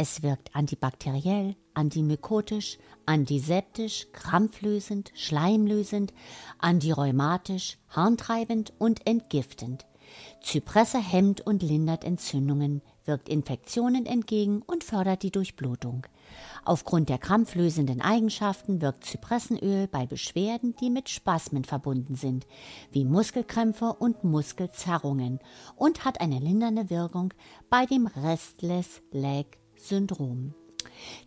Es 0.00 0.22
wirkt 0.22 0.54
antibakteriell, 0.54 1.56
antimykotisch, 1.74 2.78
antiseptisch, 3.04 4.06
krampflösend, 4.12 5.10
schleimlösend, 5.14 6.14
antirheumatisch, 6.60 7.78
harntreibend 7.88 8.72
und 8.78 9.04
entgiftend. 9.08 9.86
Zypresse 10.40 10.98
hemmt 10.98 11.40
und 11.40 11.64
lindert 11.64 12.04
Entzündungen, 12.04 12.80
wirkt 13.06 13.28
Infektionen 13.28 14.06
entgegen 14.06 14.62
und 14.62 14.84
fördert 14.84 15.24
die 15.24 15.32
Durchblutung. 15.32 16.06
Aufgrund 16.64 17.08
der 17.08 17.18
krampflösenden 17.18 18.00
Eigenschaften 18.00 18.80
wirkt 18.80 19.04
Zypressenöl 19.04 19.88
bei 19.88 20.06
Beschwerden, 20.06 20.76
die 20.80 20.90
mit 20.90 21.08
Spasmen 21.08 21.64
verbunden 21.64 22.14
sind, 22.14 22.46
wie 22.92 23.04
Muskelkrämpfe 23.04 23.94
und 23.94 24.22
Muskelzerrungen 24.22 25.40
und 25.74 26.04
hat 26.04 26.20
eine 26.20 26.38
lindernde 26.38 26.88
Wirkung 26.88 27.34
bei 27.68 27.84
dem 27.84 28.06
Restless 28.06 29.02
Leg 29.10 29.57
Syndrom. 29.78 30.54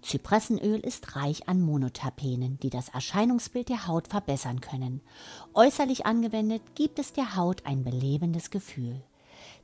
Zypressenöl 0.02 0.80
ist 0.80 1.16
reich 1.16 1.48
an 1.48 1.62
Monoterpenen, 1.62 2.60
die 2.60 2.70
das 2.70 2.90
Erscheinungsbild 2.90 3.70
der 3.70 3.88
Haut 3.88 4.08
verbessern 4.08 4.62
können. 4.62 5.02
Äußerlich 5.54 6.06
angewendet 6.06 6.62
gibt 6.76 7.00
es 7.00 7.14
der 7.14 7.36
Haut 7.36 7.66
ein 7.66 7.84
belebendes 7.84 8.50
Gefühl. 8.50 9.02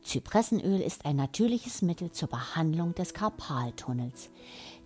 Zypressenöl 0.01 0.79
ist 0.79 1.05
ein 1.05 1.17
natürliches 1.17 1.81
Mittel 1.81 2.11
zur 2.11 2.29
Behandlung 2.29 2.95
des 2.95 3.13
Karpaltunnels. 3.13 4.29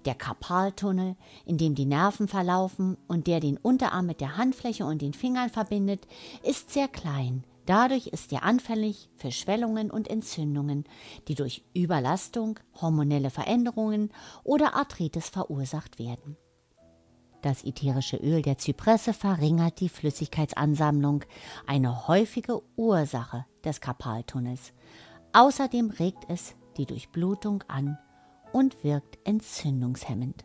Der 0.06 0.16
Karpaltunnel, 0.16 1.16
in 1.46 1.58
dem 1.58 1.76
die 1.76 1.86
Nerven 1.86 2.28
verlaufen 2.28 2.98
und 3.08 3.28
der 3.28 3.40
den 3.40 3.58
Unterarm 3.58 4.08
mit 4.08 4.20
der 4.20 4.38
Handfläche 4.38 4.86
und 4.86 5.02
den 5.02 5.14
Fingern 5.14 5.50
verbindet, 5.50 6.08
ist 6.42 6.72
sehr 6.72 6.88
klein. 6.88 7.44
Dadurch 7.72 8.08
ist 8.08 8.34
er 8.34 8.44
anfällig 8.44 9.10
für 9.16 9.32
Schwellungen 9.32 9.92
und 9.92 10.10
Entzündungen, 10.10 10.84
die 11.30 11.36
durch 11.36 11.64
Überlastung, 11.74 12.60
hormonelle 12.82 13.30
Veränderungen 13.30 14.12
oder 14.44 14.76
Arthritis 14.76 15.30
verursacht 15.30 15.98
werden. 15.98 16.36
Das 17.42 17.64
ätherische 17.64 18.18
Öl 18.18 18.42
der 18.42 18.58
Zypresse 18.58 19.14
verringert 19.14 19.80
die 19.80 19.88
Flüssigkeitsansammlung, 19.88 21.24
eine 21.66 22.10
häufige 22.10 22.62
Ursache 22.76 23.46
des 23.64 23.80
Karpaltunnels. 23.80 24.74
Außerdem 25.32 25.92
regt 25.92 26.26
es 26.28 26.56
die 26.76 26.86
Durchblutung 26.86 27.64
an 27.70 27.98
und 28.52 28.84
wirkt 28.84 29.18
entzündungshemmend. 29.24 30.44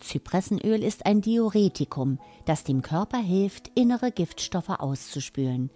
Zypressenöl 0.00 0.82
ist 0.82 1.06
ein 1.06 1.20
Diuretikum, 1.20 2.18
das 2.44 2.64
dem 2.64 2.82
Körper 2.82 3.18
hilft, 3.18 3.70
innere 3.74 4.10
Giftstoffe 4.10 4.70
auszuspülen. 4.70 5.70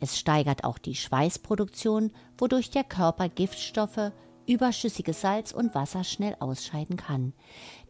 Es 0.00 0.18
steigert 0.18 0.64
auch 0.64 0.78
die 0.78 0.94
Schweißproduktion, 0.94 2.10
wodurch 2.38 2.70
der 2.70 2.84
Körper 2.84 3.28
Giftstoffe, 3.28 4.12
überschüssiges 4.46 5.20
Salz 5.20 5.52
und 5.52 5.74
Wasser 5.74 6.04
schnell 6.04 6.36
ausscheiden 6.38 6.96
kann. 6.96 7.32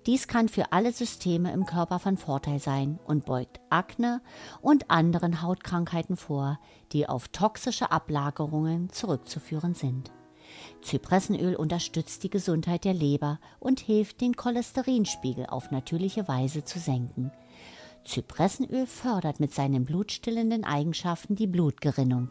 Dies 0.07 0.29
kann 0.29 0.49
für 0.49 0.73
alle 0.73 0.93
Systeme 0.93 1.53
im 1.53 1.65
Körper 1.65 1.99
von 1.99 2.17
Vorteil 2.17 2.59
sein 2.59 2.99
und 3.07 3.25
beugt 3.25 3.61
Akne 3.71 4.21
und 4.61 4.91
anderen 4.91 5.41
Hautkrankheiten 5.43 6.17
vor, 6.17 6.61
die 6.93 7.09
auf 7.09 7.29
toxische 7.29 7.91
Ablagerungen 7.91 8.91
zurückzuführen 8.91 9.75
sind. 9.75 10.13
Zypressenöl 10.83 11.57
unterstützt 11.57 12.23
die 12.23 12.31
Gesundheit 12.31 12.85
der 12.85 12.95
Leber 12.95 13.41
und 13.59 13.81
hilft, 13.81 14.21
den 14.21 14.37
Cholesterinspiegel 14.37 15.47
auf 15.47 15.71
natürliche 15.71 16.29
Weise 16.29 16.65
zu 16.65 16.79
senken. 16.79 17.33
Zypressenöl 18.05 18.87
fördert 18.87 19.41
mit 19.41 19.55
seinen 19.55 19.85
blutstillenden 19.85 20.65
Eigenschaften 20.65 21.37
die 21.37 21.47
Blutgerinnung. 21.47 22.29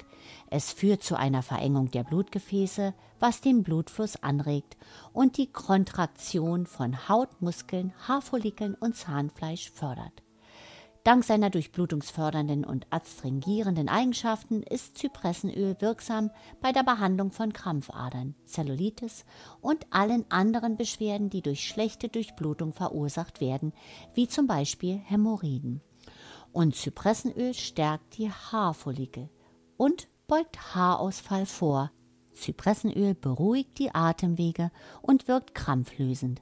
Es 0.50 0.72
führt 0.72 1.04
zu 1.04 1.18
einer 1.18 1.42
Verengung 1.42 1.90
der 1.90 2.04
Blutgefäße, 2.04 2.94
was 3.20 3.42
den 3.42 3.64
Blutfluss 3.64 4.22
anregt 4.22 4.78
und 5.14 5.38
die 5.38 5.52
Kontraktion 5.52 6.68
von 6.68 7.10
Haut, 7.10 7.42
Muskeln, 7.42 7.94
Haarfollikeln 8.08 8.76
und 8.76 8.96
Zahnfleisch 8.96 9.72
fördert. 9.72 10.23
Dank 11.04 11.26
seiner 11.26 11.50
durchblutungsfördernden 11.50 12.64
und 12.64 12.88
adstringierenden 12.90 13.90
Eigenschaften 13.90 14.64
ist 14.64 14.98
Zypressenöl 14.98 15.76
wirksam 15.80 16.32
bei 16.62 16.72
der 16.72 16.84
Behandlung 16.84 17.30
von 17.30 17.52
Krampfadern, 17.52 18.36
Zellulitis 18.46 19.26
und 19.60 19.86
allen 19.90 20.24
anderen 20.32 20.78
Beschwerden, 20.78 21.30
die 21.30 21.42
durch 21.42 21.68
schlechte 21.68 22.08
Durchblutung 22.08 22.72
verursacht 22.72 23.42
werden, 23.42 23.74
wie 24.14 24.30
zum 24.30 24.48
Beispiel 24.48 24.96
Hämorrhoiden. 24.96 25.82
Und 26.54 26.78
Zypressenöl 26.78 27.54
stärkt 27.54 28.18
die 28.18 28.32
Haarfollikel 28.32 29.30
und 29.76 30.08
beugt 30.28 30.74
Haarausfall 30.74 31.46
vor. 31.46 31.92
Zypressenöl 32.32 33.14
beruhigt 33.14 33.78
die 33.78 33.94
Atemwege 33.94 34.72
und 35.02 35.28
wirkt 35.28 35.54
krampflösend. 35.54 36.42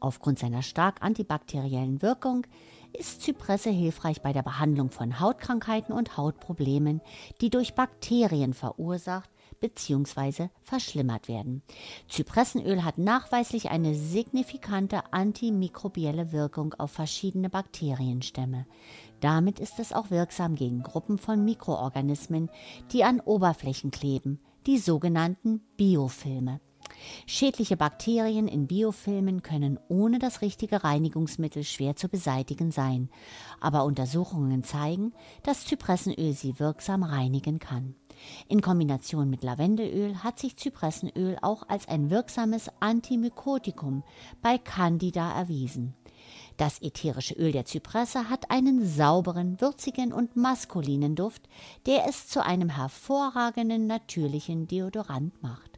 Aufgrund 0.00 0.38
seiner 0.38 0.62
stark 0.62 1.02
antibakteriellen 1.02 2.00
Wirkung 2.00 2.46
ist 2.92 3.22
Zypresse 3.22 3.70
hilfreich 3.70 4.22
bei 4.22 4.32
der 4.32 4.42
Behandlung 4.42 4.90
von 4.90 5.20
Hautkrankheiten 5.20 5.94
und 5.94 6.16
Hautproblemen, 6.16 7.00
die 7.40 7.50
durch 7.50 7.74
Bakterien 7.74 8.54
verursacht 8.54 9.30
bzw. 9.60 10.48
verschlimmert 10.62 11.28
werden. 11.28 11.62
Zypressenöl 12.08 12.84
hat 12.84 12.98
nachweislich 12.98 13.70
eine 13.70 13.94
signifikante 13.94 15.12
antimikrobielle 15.12 16.32
Wirkung 16.32 16.74
auf 16.74 16.90
verschiedene 16.90 17.50
Bakterienstämme. 17.50 18.66
Damit 19.20 19.60
ist 19.60 19.78
es 19.78 19.92
auch 19.92 20.10
wirksam 20.10 20.54
gegen 20.54 20.82
Gruppen 20.82 21.18
von 21.18 21.44
Mikroorganismen, 21.44 22.50
die 22.92 23.04
an 23.04 23.20
Oberflächen 23.20 23.90
kleben, 23.90 24.40
die 24.66 24.78
sogenannten 24.78 25.60
Biofilme. 25.76 26.60
Schädliche 27.26 27.76
Bakterien 27.76 28.48
in 28.48 28.66
Biofilmen 28.66 29.42
können 29.42 29.78
ohne 29.88 30.18
das 30.18 30.42
richtige 30.42 30.84
Reinigungsmittel 30.84 31.64
schwer 31.64 31.96
zu 31.96 32.08
beseitigen 32.08 32.70
sein, 32.70 33.08
aber 33.60 33.84
Untersuchungen 33.84 34.64
zeigen, 34.64 35.12
dass 35.42 35.66
Zypressenöl 35.66 36.32
sie 36.32 36.58
wirksam 36.58 37.02
reinigen 37.02 37.58
kann. 37.58 37.94
In 38.48 38.60
Kombination 38.60 39.30
mit 39.30 39.42
Lavendelöl 39.42 40.22
hat 40.22 40.38
sich 40.38 40.56
Zypressenöl 40.56 41.38
auch 41.42 41.68
als 41.68 41.88
ein 41.88 42.10
wirksames 42.10 42.70
Antimykotikum 42.80 44.02
bei 44.42 44.58
Candida 44.58 45.32
erwiesen. 45.32 45.94
Das 46.56 46.82
ätherische 46.82 47.34
Öl 47.34 47.52
der 47.52 47.64
Zypresse 47.64 48.28
hat 48.28 48.50
einen 48.50 48.84
sauberen, 48.84 49.60
würzigen 49.60 50.12
und 50.12 50.36
maskulinen 50.36 51.14
Duft, 51.14 51.48
der 51.86 52.06
es 52.06 52.28
zu 52.28 52.44
einem 52.44 52.68
hervorragenden 52.68 53.86
natürlichen 53.86 54.66
Deodorant 54.66 55.42
macht 55.42 55.69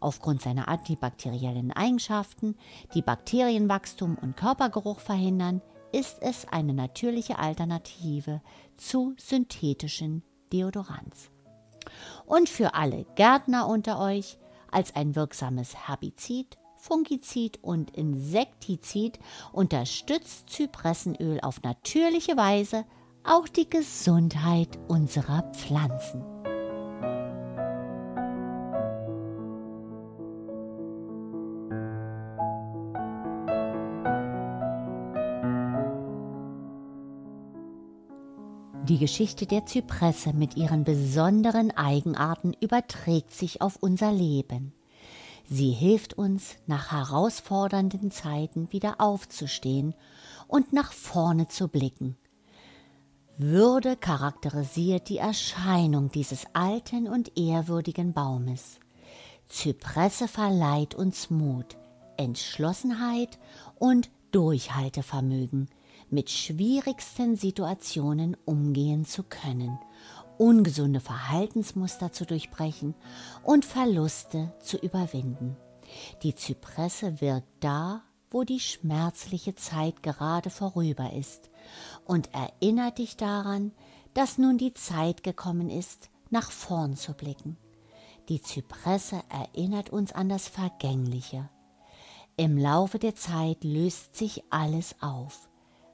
aufgrund 0.00 0.42
seiner 0.42 0.68
antibakteriellen 0.68 1.72
Eigenschaften, 1.72 2.56
die 2.94 3.02
Bakterienwachstum 3.02 4.16
und 4.20 4.36
Körpergeruch 4.36 5.00
verhindern, 5.00 5.62
ist 5.92 6.18
es 6.20 6.46
eine 6.46 6.74
natürliche 6.74 7.38
Alternative 7.38 8.40
zu 8.76 9.14
synthetischen 9.18 10.22
Deodorants. 10.52 11.30
Und 12.26 12.48
für 12.48 12.74
alle 12.74 13.06
Gärtner 13.14 13.68
unter 13.68 13.98
euch 13.98 14.38
als 14.70 14.94
ein 14.94 15.14
wirksames 15.16 15.74
Herbizid, 15.88 16.58
Fungizid 16.76 17.58
und 17.62 17.96
Insektizid 17.96 19.18
unterstützt 19.52 20.48
Zypressenöl 20.50 21.40
auf 21.40 21.62
natürliche 21.62 22.36
Weise 22.36 22.84
auch 23.24 23.48
die 23.48 23.68
Gesundheit 23.68 24.78
unserer 24.88 25.42
Pflanzen. 25.52 26.37
Die 38.88 38.96
Geschichte 38.96 39.44
der 39.44 39.66
Zypresse 39.66 40.32
mit 40.32 40.56
ihren 40.56 40.82
besonderen 40.82 41.70
Eigenarten 41.76 42.54
überträgt 42.58 43.34
sich 43.34 43.60
auf 43.60 43.76
unser 43.76 44.12
Leben. 44.12 44.72
Sie 45.44 45.72
hilft 45.72 46.14
uns, 46.16 46.56
nach 46.66 46.90
herausfordernden 46.90 48.10
Zeiten 48.10 48.72
wieder 48.72 48.98
aufzustehen 48.98 49.94
und 50.46 50.72
nach 50.72 50.92
vorne 50.92 51.48
zu 51.48 51.68
blicken. 51.68 52.16
Würde 53.36 53.94
charakterisiert 53.94 55.10
die 55.10 55.18
Erscheinung 55.18 56.10
dieses 56.10 56.46
alten 56.54 57.08
und 57.08 57.38
ehrwürdigen 57.38 58.14
Baumes. 58.14 58.80
Zypresse 59.48 60.28
verleiht 60.28 60.94
uns 60.94 61.28
Mut, 61.28 61.76
Entschlossenheit 62.16 63.38
und 63.78 64.08
Durchhaltevermögen, 64.32 65.68
mit 66.10 66.30
schwierigsten 66.30 67.36
Situationen 67.36 68.36
umgehen 68.44 69.04
zu 69.04 69.22
können, 69.22 69.78
ungesunde 70.38 71.00
Verhaltensmuster 71.00 72.12
zu 72.12 72.24
durchbrechen 72.24 72.94
und 73.42 73.64
Verluste 73.64 74.52
zu 74.60 74.78
überwinden. 74.78 75.56
Die 76.22 76.34
Zypresse 76.34 77.20
wirkt 77.20 77.48
da, 77.60 78.02
wo 78.30 78.44
die 78.44 78.60
schmerzliche 78.60 79.54
Zeit 79.54 80.02
gerade 80.02 80.50
vorüber 80.50 81.12
ist 81.12 81.50
und 82.04 82.30
erinnert 82.34 82.98
dich 82.98 83.16
daran, 83.16 83.72
dass 84.14 84.38
nun 84.38 84.58
die 84.58 84.74
Zeit 84.74 85.22
gekommen 85.22 85.70
ist, 85.70 86.10
nach 86.30 86.50
vorn 86.50 86.96
zu 86.96 87.14
blicken. 87.14 87.56
Die 88.28 88.42
Zypresse 88.42 89.22
erinnert 89.30 89.90
uns 89.90 90.12
an 90.12 90.28
das 90.28 90.48
Vergängliche. 90.48 91.48
Im 92.36 92.58
Laufe 92.58 92.98
der 92.98 93.14
Zeit 93.14 93.64
löst 93.64 94.14
sich 94.14 94.44
alles 94.50 94.94
auf. 95.00 95.47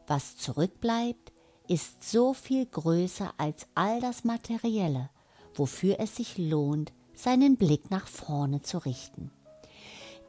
Was 0.06 0.36
zurückbleibt, 0.36 1.32
ist 1.68 2.08
so 2.08 2.34
viel 2.34 2.66
größer 2.66 3.32
als 3.38 3.66
all 3.74 4.00
das 4.00 4.24
Materielle, 4.24 5.10
wofür 5.54 5.98
es 5.98 6.16
sich 6.16 6.36
lohnt, 6.36 6.92
seinen 7.14 7.56
Blick 7.56 7.90
nach 7.90 8.06
vorne 8.06 8.60
zu 8.62 8.78
richten. 8.78 9.30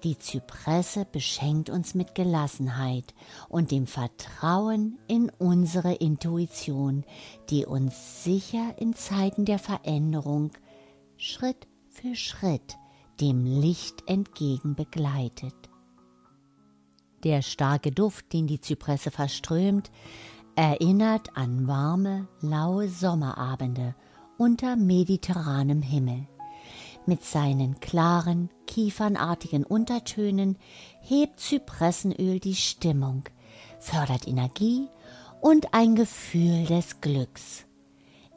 Die 0.03 0.19
Zypresse 0.19 1.05
beschenkt 1.11 1.69
uns 1.69 1.95
mit 1.95 2.13
Gelassenheit 2.13 3.15
und 3.49 3.71
dem 3.71 3.87
Vertrauen 3.87 4.99
in 5.07 5.31
unsere 5.39 5.93
Intuition, 5.93 7.03
die 7.49 7.65
uns 7.65 8.23
sicher 8.23 8.75
in 8.77 8.93
Zeiten 8.93 9.45
der 9.45 9.57
Veränderung 9.57 10.51
Schritt 11.17 11.67
für 11.89 12.15
Schritt 12.15 12.77
dem 13.19 13.45
Licht 13.45 14.03
entgegen 14.07 14.75
begleitet. 14.75 15.55
Der 17.25 17.41
starke 17.41 17.91
Duft, 17.91 18.33
den 18.33 18.45
die 18.45 18.61
Zypresse 18.61 19.09
verströmt, 19.09 19.89
erinnert 20.55 21.35
an 21.35 21.67
warme, 21.67 22.27
laue 22.39 22.87
Sommerabende 22.87 23.95
unter 24.37 24.75
mediterranem 24.75 25.81
Himmel. 25.81 26.27
Mit 27.07 27.23
seinen 27.23 27.79
klaren, 27.79 28.51
kiefernartigen 28.67 29.63
Untertönen 29.63 30.57
hebt 31.01 31.39
Zypressenöl 31.39 32.39
die 32.39 32.53
Stimmung, 32.53 33.23
fördert 33.79 34.27
Energie 34.27 34.87
und 35.41 35.73
ein 35.73 35.95
Gefühl 35.95 36.65
des 36.67 37.01
Glücks. 37.01 37.65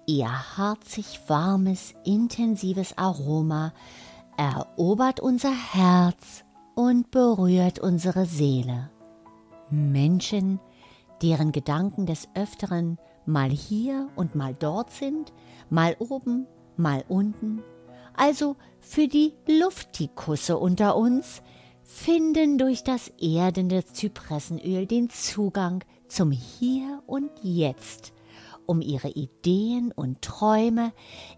Ihr 0.06 0.56
harzig 0.56 1.20
warmes, 1.26 1.92
intensives 2.06 2.96
Aroma 2.96 3.74
erobert 4.38 5.20
unser 5.20 5.52
Herz 5.52 6.44
und 6.78 7.10
berührt 7.10 7.80
unsere 7.80 8.24
Seele. 8.24 8.88
Menschen, 9.68 10.60
deren 11.22 11.50
Gedanken 11.50 12.06
des 12.06 12.28
Öfteren 12.36 12.98
mal 13.26 13.50
hier 13.50 14.08
und 14.14 14.36
mal 14.36 14.54
dort 14.54 14.92
sind, 14.92 15.32
mal 15.70 15.96
oben, 15.98 16.46
mal 16.76 17.04
unten, 17.08 17.64
also 18.14 18.54
für 18.78 19.08
die 19.08 19.34
Luftikusse 19.48 20.56
unter 20.56 20.94
uns, 20.94 21.42
finden 21.82 22.58
durch 22.58 22.84
das 22.84 23.08
erdende 23.20 23.84
Zypressenöl 23.84 24.86
den 24.86 25.10
Zugang 25.10 25.82
zum 26.06 26.30
Hier 26.30 27.02
und 27.08 27.32
Jetzt, 27.42 28.12
um 28.66 28.82
ihre 28.82 29.08
Ideen 29.08 29.90
und 29.90 30.22
Träume 30.22 30.92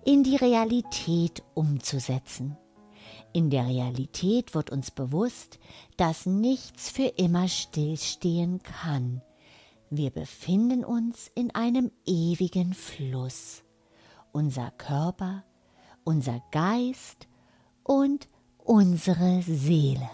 in 0.04 0.22
die 0.22 0.36
Realität 0.36 1.42
umzusetzen. 1.54 2.58
In 3.32 3.50
der 3.50 3.66
Realität 3.66 4.54
wird 4.54 4.70
uns 4.70 4.90
bewusst, 4.90 5.58
dass 5.96 6.26
nichts 6.26 6.90
für 6.90 7.06
immer 7.16 7.46
stillstehen 7.46 8.60
kann. 8.62 9.22
Wir 9.88 10.10
befinden 10.10 10.84
uns 10.84 11.30
in 11.34 11.54
einem 11.54 11.90
ewigen 12.06 12.74
Fluss. 12.74 13.62
Unser 14.32 14.70
Körper, 14.72 15.44
unser 16.04 16.42
Geist 16.50 17.28
und 17.84 18.28
unsere 18.58 19.42
Seele. 19.42 20.08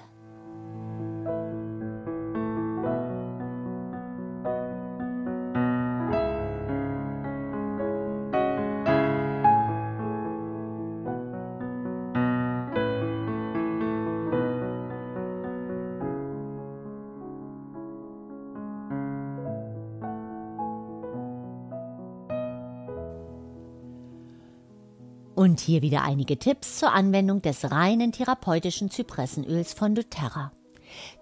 Hier 25.66 25.82
wieder 25.82 26.02
einige 26.02 26.38
Tipps 26.38 26.78
zur 26.78 26.92
Anwendung 26.92 27.42
des 27.42 27.70
reinen 27.70 28.12
therapeutischen 28.12 28.90
Zypressenöls 28.90 29.74
von 29.74 29.94
doTERRA. 29.94 30.52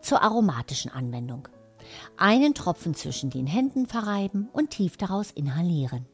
Zur 0.02 0.22
aromatischen 0.22 0.92
Anwendung. 0.92 1.48
Einen 2.16 2.54
Tropfen 2.54 2.94
zwischen 2.94 3.30
den 3.30 3.46
Händen 3.46 3.86
verreiben 3.86 4.48
und 4.52 4.70
tief 4.70 4.96
daraus 4.96 5.30
inhalieren. 5.30 6.06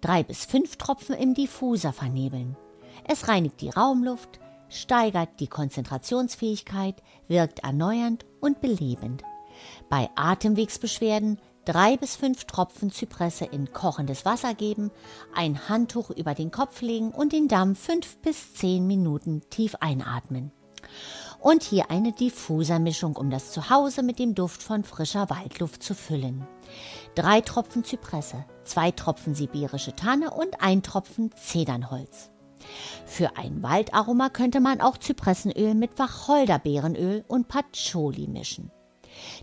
Drei 0.00 0.22
bis 0.22 0.44
fünf 0.44 0.76
Tropfen 0.76 1.14
im 1.14 1.34
Diffuser 1.34 1.92
vernebeln. 1.92 2.56
Es 3.04 3.28
reinigt 3.28 3.60
die 3.60 3.70
Raumluft, 3.70 4.40
steigert 4.68 5.38
die 5.38 5.46
Konzentrationsfähigkeit, 5.46 7.02
wirkt 7.28 7.60
erneuernd 7.60 8.24
und 8.40 8.60
belebend. 8.60 9.22
Bei 9.88 10.08
Atemwegsbeschwerden 10.16 11.38
drei 11.66 11.96
bis 11.96 12.16
fünf 12.16 12.44
Tropfen 12.44 12.90
Zypresse 12.90 13.44
in 13.44 13.72
kochendes 13.72 14.24
Wasser 14.24 14.54
geben, 14.54 14.90
ein 15.34 15.68
Handtuch 15.68 16.10
über 16.10 16.34
den 16.34 16.50
Kopf 16.50 16.80
legen 16.80 17.10
und 17.10 17.32
den 17.32 17.48
Dampf 17.48 17.80
fünf 17.80 18.16
bis 18.18 18.54
zehn 18.54 18.86
Minuten 18.86 19.42
tief 19.50 19.74
einatmen. 19.80 20.52
Und 21.40 21.62
hier 21.62 21.90
eine 21.90 22.12
Diffusermischung, 22.12 23.16
um 23.16 23.30
das 23.30 23.52
Zuhause 23.52 24.02
mit 24.02 24.18
dem 24.18 24.34
Duft 24.34 24.62
von 24.62 24.84
frischer 24.84 25.28
Waldluft 25.28 25.82
zu 25.82 25.94
füllen. 25.94 26.46
Drei 27.14 27.40
Tropfen 27.40 27.84
Zypresse, 27.84 28.44
zwei 28.64 28.90
Tropfen 28.90 29.34
sibirische 29.34 29.94
Tanne 29.94 30.30
und 30.30 30.62
ein 30.62 30.82
Tropfen 30.82 31.30
Zedernholz. 31.36 32.30
Für 33.04 33.36
ein 33.36 33.62
Waldaroma 33.62 34.28
könnte 34.28 34.60
man 34.60 34.80
auch 34.80 34.98
Zypressenöl 34.98 35.74
mit 35.74 35.98
Wacholderbeerenöl 35.98 37.24
und 37.28 37.48
Patchouli 37.48 38.26
mischen. 38.28 38.70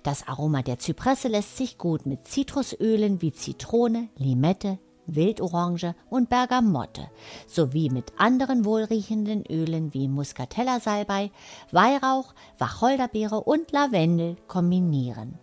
Das 0.03 0.27
Aroma 0.27 0.61
der 0.61 0.79
Zypresse 0.79 1.27
lässt 1.27 1.57
sich 1.57 1.77
gut 1.77 2.05
mit 2.05 2.27
Zitrusölen 2.27 3.21
wie 3.21 3.31
Zitrone, 3.31 4.09
Limette, 4.17 4.79
Wildorange 5.05 5.95
und 6.09 6.29
Bergamotte 6.29 7.09
sowie 7.47 7.89
mit 7.89 8.13
anderen 8.17 8.65
wohlriechenden 8.65 9.45
Ölen 9.45 9.93
wie 9.93 10.07
Muscatella-Salbei, 10.07 11.31
Weihrauch, 11.71 12.33
Wacholderbeere 12.57 13.41
und 13.41 13.71
Lavendel 13.71 14.37
kombinieren. 14.47 15.37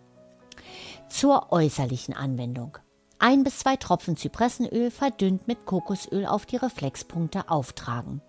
Zur 1.08 1.52
äußerlichen 1.52 2.14
Anwendung. 2.14 2.78
Ein 3.18 3.44
bis 3.44 3.58
zwei 3.58 3.76
Tropfen 3.76 4.16
Zypressenöl 4.16 4.90
verdünnt 4.90 5.46
mit 5.46 5.66
Kokosöl 5.66 6.24
auf 6.24 6.46
die 6.46 6.56
Reflexpunkte 6.56 7.50
auftragen. 7.50 8.22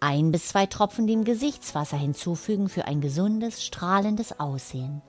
Ein 0.00 0.32
bis 0.32 0.48
zwei 0.48 0.66
Tropfen 0.66 1.06
dem 1.06 1.24
Gesichtswasser 1.24 1.98
hinzufügen 1.98 2.68
für 2.68 2.86
ein 2.86 3.00
gesundes, 3.00 3.62
strahlendes 3.62 4.40
Aussehen. 4.40 5.02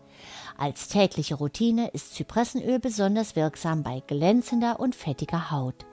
Als 0.57 0.87
tägliche 0.87 1.35
Routine 1.35 1.89
ist 1.89 2.13
Zypressenöl 2.13 2.79
besonders 2.79 3.35
wirksam 3.35 3.83
bei 3.83 4.01
glänzender 4.05 4.79
und 4.79 4.95
fettiger 4.95 5.51
Haut. 5.51 5.85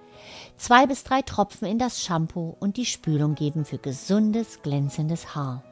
Zwei 0.56 0.86
bis 0.86 1.02
drei 1.04 1.22
Tropfen 1.22 1.66
in 1.66 1.78
das 1.78 2.02
Shampoo 2.02 2.56
und 2.60 2.76
die 2.76 2.84
Spülung 2.84 3.34
geben 3.34 3.64
für 3.64 3.78
gesundes, 3.78 4.60
glänzendes 4.62 5.34
Haar. 5.34 5.64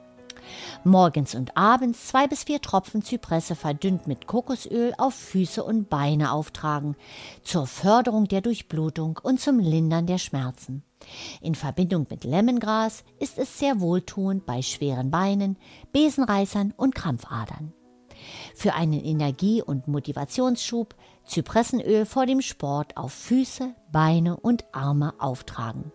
Morgens 0.85 1.35
und 1.35 1.57
abends 1.57 2.09
zwei 2.09 2.27
bis 2.27 2.44
vier 2.44 2.61
Tropfen 2.61 3.03
Zypresse 3.03 3.55
verdünnt 3.55 4.07
mit 4.07 4.27
Kokosöl 4.27 4.94
auf 4.96 5.14
Füße 5.14 5.62
und 5.62 5.90
Beine 5.90 6.33
auftragen, 6.33 6.96
zur 7.42 7.66
Förderung 7.66 8.27
der 8.29 8.40
Durchblutung 8.40 9.18
und 9.22 9.40
zum 9.40 9.59
Lindern 9.59 10.07
der 10.07 10.18
Schmerzen. 10.18 10.83
In 11.40 11.55
Verbindung 11.55 12.07
mit 12.09 12.24
Lemongras 12.24 13.05
ist 13.18 13.38
es 13.38 13.59
sehr 13.59 13.81
wohltuend 13.81 14.46
bei 14.46 14.62
schweren 14.62 15.11
Beinen, 15.11 15.57
Besenreißern 15.92 16.72
und 16.77 16.94
Krampfadern. 16.94 17.72
Für 18.59 18.75
einen 18.75 19.05
Energie- 19.05 19.62
und 19.62 19.87
Motivationsschub 19.87 20.97
Zypressenöl 21.25 22.05
vor 22.05 22.27
dem 22.27 22.40
Sport 22.40 22.97
auf 22.97 23.12
Füße, 23.12 23.73
Beine 23.92 24.37
und 24.37 24.64
Arme 24.73 25.14
auftragen. 25.21 25.92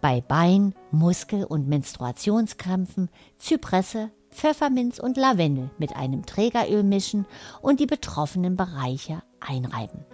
Bei 0.00 0.20
Bein-, 0.20 0.76
Muskel- 0.92 1.42
und 1.42 1.66
Menstruationskrämpfen 1.66 3.10
Zypresse, 3.38 4.12
Pfefferminz 4.30 5.00
und 5.00 5.16
Lavendel 5.16 5.70
mit 5.78 5.96
einem 5.96 6.24
Trägeröl 6.24 6.84
mischen 6.84 7.26
und 7.62 7.80
die 7.80 7.86
betroffenen 7.86 8.54
Bereiche 8.54 9.24
einreiben. 9.40 10.06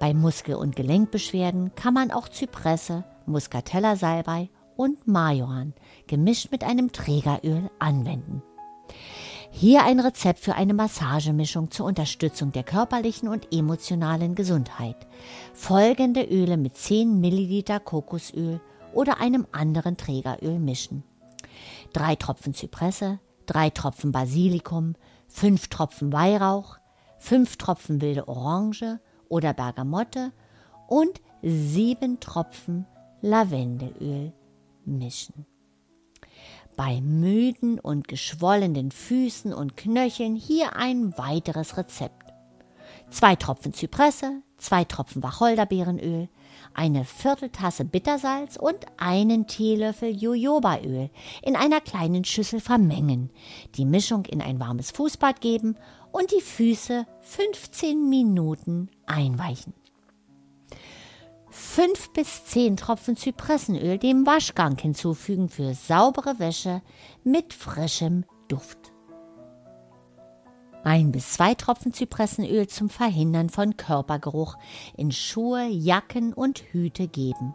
Bei 0.00 0.14
Muskel- 0.14 0.56
und 0.56 0.74
Gelenkbeschwerden 0.74 1.72
kann 1.76 1.94
man 1.94 2.10
auch 2.10 2.28
Zypresse, 2.30 3.04
Muscatella-Salbei 3.26 4.50
und 4.74 5.06
Majoran 5.06 5.72
gemischt 6.08 6.50
mit 6.50 6.64
einem 6.64 6.90
Trägeröl 6.90 7.70
anwenden. 7.78 8.42
Hier 9.54 9.84
ein 9.84 10.00
Rezept 10.00 10.40
für 10.40 10.54
eine 10.54 10.74
Massagemischung 10.74 11.70
zur 11.70 11.86
Unterstützung 11.86 12.52
der 12.52 12.64
körperlichen 12.64 13.28
und 13.28 13.54
emotionalen 13.54 14.34
Gesundheit. 14.34 14.96
Folgende 15.52 16.24
Öle 16.24 16.56
mit 16.56 16.76
10 16.76 17.20
Milliliter 17.20 17.78
Kokosöl 17.78 18.60
oder 18.92 19.20
einem 19.20 19.46
anderen 19.52 19.96
Trägeröl 19.98 20.58
mischen. 20.58 21.04
3 21.92 22.16
Tropfen 22.16 22.54
Zypresse, 22.54 23.20
3 23.46 23.70
Tropfen 23.70 24.10
Basilikum, 24.10 24.94
5 25.28 25.68
Tropfen 25.68 26.12
Weihrauch, 26.12 26.78
5 27.18 27.56
Tropfen 27.58 28.00
wilde 28.00 28.26
Orange 28.26 29.00
oder 29.28 29.52
Bergamotte 29.52 30.32
und 30.88 31.20
7 31.42 32.18
Tropfen 32.20 32.86
Lavendelöl 33.20 34.32
mischen. 34.86 35.46
Bei 36.76 37.00
müden 37.00 37.78
und 37.78 38.08
geschwollenen 38.08 38.90
Füßen 38.90 39.52
und 39.52 39.76
Knöcheln 39.76 40.36
hier 40.36 40.76
ein 40.76 41.16
weiteres 41.18 41.76
Rezept. 41.76 42.32
Zwei 43.10 43.36
Tropfen 43.36 43.74
Zypresse, 43.74 44.42
zwei 44.56 44.84
Tropfen 44.84 45.22
Wacholderbeerenöl, 45.22 46.28
eine 46.72 47.04
Vierteltasse 47.04 47.84
Bittersalz 47.84 48.56
und 48.56 48.86
einen 48.96 49.46
Teelöffel 49.46 50.10
Jojobaöl 50.10 51.10
in 51.42 51.56
einer 51.56 51.80
kleinen 51.80 52.24
Schüssel 52.24 52.60
vermengen, 52.60 53.30
die 53.74 53.84
Mischung 53.84 54.24
in 54.24 54.40
ein 54.40 54.58
warmes 54.60 54.90
Fußbad 54.92 55.40
geben 55.40 55.76
und 56.10 56.30
die 56.30 56.40
Füße 56.40 57.06
15 57.20 58.08
Minuten 58.08 58.88
einweichen. 59.06 59.74
5 61.54 62.14
bis 62.14 62.46
10 62.46 62.78
Tropfen 62.78 63.14
Zypressenöl 63.14 63.98
dem 63.98 64.24
Waschgang 64.24 64.78
hinzufügen 64.78 65.50
für 65.50 65.74
saubere 65.74 66.38
Wäsche 66.38 66.80
mit 67.24 67.52
frischem 67.52 68.24
Duft. 68.48 68.90
Ein 70.82 71.12
bis 71.12 71.34
zwei 71.34 71.54
Tropfen 71.54 71.92
Zypressenöl 71.92 72.68
zum 72.68 72.88
Verhindern 72.88 73.50
von 73.50 73.76
Körpergeruch 73.76 74.56
in 74.96 75.12
Schuhe, 75.12 75.66
Jacken 75.66 76.32
und 76.32 76.62
Hüte 76.72 77.06
geben. 77.06 77.54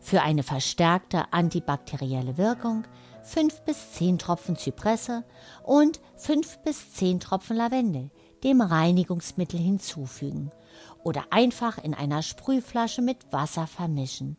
Für 0.00 0.22
eine 0.22 0.44
verstärkte 0.44 1.32
antibakterielle 1.32 2.38
Wirkung 2.38 2.84
5 3.24 3.62
bis 3.62 3.94
10 3.94 4.18
Tropfen 4.18 4.54
Zypresse 4.54 5.24
und 5.64 6.00
5 6.18 6.58
bis 6.58 6.92
10 6.92 7.18
Tropfen 7.18 7.56
Lavendel 7.56 8.12
dem 8.44 8.60
Reinigungsmittel 8.60 9.58
hinzufügen 9.58 10.50
oder 11.02 11.24
einfach 11.30 11.78
in 11.78 11.94
einer 11.94 12.22
Sprühflasche 12.22 13.02
mit 13.02 13.32
Wasser 13.32 13.66
vermischen. 13.66 14.36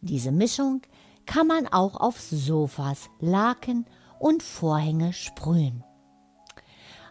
Diese 0.00 0.30
Mischung 0.30 0.82
kann 1.24 1.46
man 1.46 1.66
auch 1.66 1.96
auf 1.96 2.20
Sofas, 2.20 3.10
Laken 3.18 3.86
und 4.18 4.42
Vorhänge 4.42 5.12
sprühen. 5.12 5.82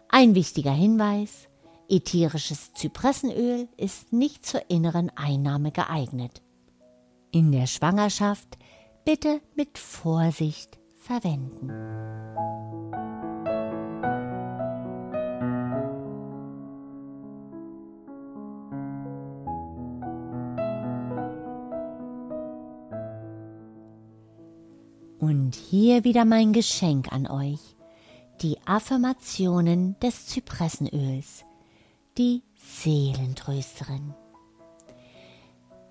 Ein 0.08 0.34
wichtiger 0.34 0.72
Hinweis, 0.72 1.48
ätherisches 1.88 2.72
Zypressenöl 2.74 3.68
ist 3.76 4.12
nicht 4.12 4.46
zur 4.46 4.70
inneren 4.70 5.10
Einnahme 5.16 5.72
geeignet. 5.72 6.42
In 7.32 7.52
der 7.52 7.66
Schwangerschaft 7.66 8.56
bitte 9.04 9.40
mit 9.54 9.78
Vorsicht 9.78 10.78
verwenden. 10.96 12.15
Und 25.18 25.54
hier 25.54 26.04
wieder 26.04 26.24
mein 26.24 26.52
Geschenk 26.52 27.10
an 27.12 27.26
euch, 27.26 27.60
die 28.42 28.58
Affirmationen 28.66 29.98
des 30.00 30.26
Zypressenöls, 30.26 31.44
die 32.18 32.42
Seelentrösterin. 32.54 34.14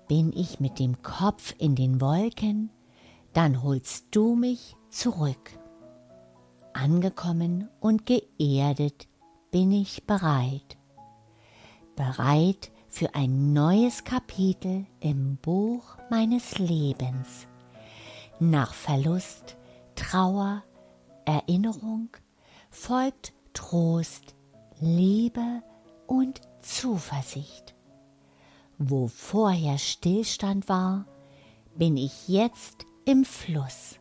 Bin 0.06 0.32
ich 0.32 0.60
mit 0.60 0.78
dem 0.78 1.02
Kopf 1.02 1.54
in 1.58 1.74
den 1.74 2.00
Wolken, 2.00 2.70
dann 3.32 3.64
holst 3.64 4.06
du 4.12 4.36
mich 4.36 4.76
zurück. 4.90 5.50
Angekommen 6.72 7.68
und 7.80 8.06
geerdet 8.06 9.08
bin 9.50 9.72
ich 9.72 10.04
bereit. 10.04 10.76
Bereit 11.96 12.70
für 12.88 13.14
ein 13.14 13.52
neues 13.52 14.04
Kapitel 14.04 14.86
im 15.00 15.36
Buch 15.36 15.96
meines 16.10 16.58
Lebens. 16.58 17.48
Nach 18.38 18.74
Verlust, 18.74 19.56
Trauer, 19.94 20.62
Erinnerung 21.24 22.10
folgt 22.68 23.32
Trost, 23.54 24.34
Liebe 24.78 25.62
und 26.06 26.42
Zuversicht. 26.60 27.74
Wo 28.76 29.06
vorher 29.06 29.78
Stillstand 29.78 30.68
war, 30.68 31.06
bin 31.76 31.96
ich 31.96 32.28
jetzt 32.28 32.84
im 33.06 33.24
Fluss. 33.24 33.98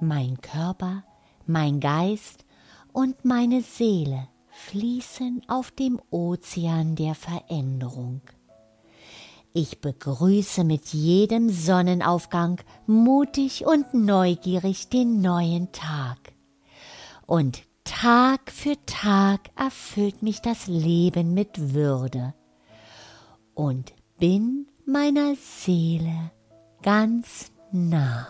Mein 0.00 0.40
Körper, 0.40 1.04
mein 1.46 1.78
Geist 1.78 2.44
und 2.92 3.24
meine 3.24 3.62
Seele 3.62 4.28
fließen 4.48 5.42
auf 5.46 5.70
dem 5.70 6.00
Ozean 6.10 6.96
der 6.96 7.14
Veränderung. 7.14 8.20
Ich 9.56 9.80
begrüße 9.80 10.64
mit 10.64 10.86
jedem 10.88 11.48
Sonnenaufgang 11.48 12.60
mutig 12.88 13.64
und 13.64 13.94
neugierig 13.94 14.88
den 14.88 15.20
neuen 15.20 15.70
Tag. 15.70 16.18
Und 17.24 17.62
Tag 17.84 18.50
für 18.50 18.74
Tag 18.84 19.50
erfüllt 19.54 20.24
mich 20.24 20.42
das 20.42 20.66
Leben 20.66 21.34
mit 21.34 21.72
Würde 21.72 22.34
und 23.54 23.92
bin 24.18 24.66
meiner 24.86 25.36
Seele 25.36 26.32
ganz 26.82 27.52
nah. 27.70 28.26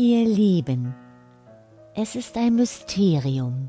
Ihr 0.00 0.28
Lieben, 0.28 0.94
es 1.92 2.14
ist 2.14 2.36
ein 2.36 2.54
Mysterium, 2.54 3.68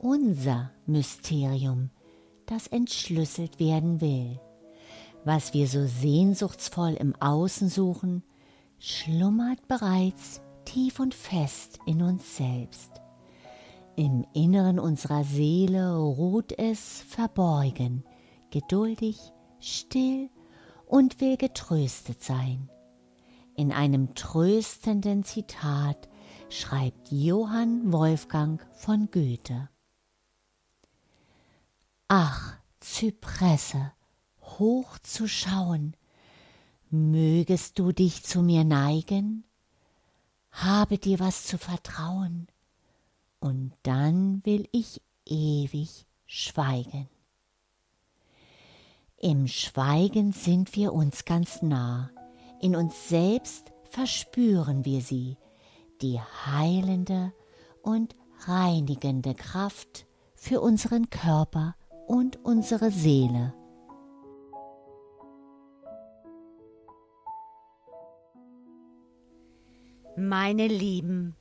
unser 0.00 0.72
Mysterium, 0.84 1.90
das 2.46 2.66
entschlüsselt 2.66 3.60
werden 3.60 4.00
will. 4.00 4.40
Was 5.24 5.54
wir 5.54 5.68
so 5.68 5.86
sehnsuchtsvoll 5.86 6.94
im 6.94 7.14
Außen 7.20 7.68
suchen, 7.68 8.24
schlummert 8.80 9.68
bereits 9.68 10.40
tief 10.64 10.98
und 10.98 11.14
fest 11.14 11.78
in 11.86 12.02
uns 12.02 12.36
selbst. 12.36 12.90
Im 13.94 14.26
Inneren 14.32 14.80
unserer 14.80 15.22
Seele 15.22 15.96
ruht 15.96 16.50
es 16.58 17.00
verborgen, 17.02 18.02
geduldig, 18.50 19.20
still 19.60 20.30
und 20.88 21.20
will 21.20 21.36
getröstet 21.36 22.24
sein. 22.24 22.68
In 23.56 23.72
einem 23.72 24.14
tröstenden 24.14 25.24
Zitat 25.24 26.08
schreibt 26.50 27.10
Johann 27.10 27.92
Wolfgang 27.92 28.64
von 28.72 29.08
Goethe. 29.10 29.68
Ach, 32.08 32.56
Zypresse, 32.80 33.92
hoch 34.40 34.98
zu 34.98 35.28
schauen, 35.28 35.96
mögest 36.90 37.78
du 37.78 37.92
dich 37.92 38.24
zu 38.24 38.42
mir 38.42 38.64
neigen? 38.64 39.44
Habe 40.50 40.98
dir 40.98 41.18
was 41.18 41.44
zu 41.44 41.58
vertrauen, 41.58 42.48
und 43.40 43.72
dann 43.82 44.44
will 44.44 44.68
ich 44.72 45.00
ewig 45.26 46.06
schweigen. 46.26 47.08
Im 49.18 49.48
Schweigen 49.48 50.32
sind 50.32 50.76
wir 50.76 50.92
uns 50.92 51.24
ganz 51.24 51.62
nah, 51.62 52.10
in 52.64 52.74
uns 52.76 53.10
selbst 53.10 53.74
verspüren 53.90 54.86
wir 54.86 55.02
sie, 55.02 55.36
die 56.00 56.18
heilende 56.18 57.34
und 57.82 58.16
reinigende 58.46 59.34
Kraft 59.34 60.06
für 60.34 60.62
unseren 60.62 61.10
Körper 61.10 61.76
und 62.06 62.42
unsere 62.42 62.90
Seele. 62.90 63.52
Meine 70.16 70.66
Lieben, 70.66 71.36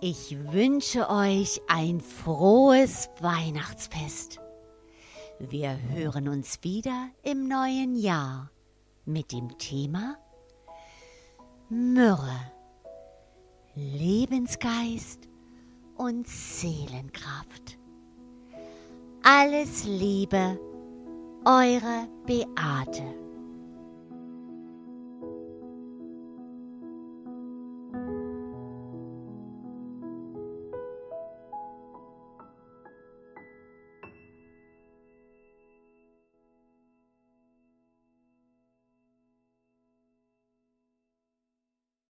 ich 0.00 0.38
wünsche 0.50 1.10
euch 1.10 1.60
ein 1.68 2.00
frohes 2.00 3.10
Weihnachtsfest. 3.20 4.40
Wir 5.38 5.76
hören 5.90 6.28
uns 6.28 6.62
wieder 6.62 7.10
im 7.22 7.48
neuen 7.48 7.96
Jahr 7.96 8.50
mit 9.04 9.32
dem 9.32 9.58
Thema 9.58 10.16
Myrrhe, 11.74 12.52
Lebensgeist 13.74 15.26
und 15.96 16.28
Seelenkraft. 16.28 17.78
Alles 19.22 19.84
Liebe, 19.84 20.60
eure 21.46 22.08
Beate. 22.26 23.21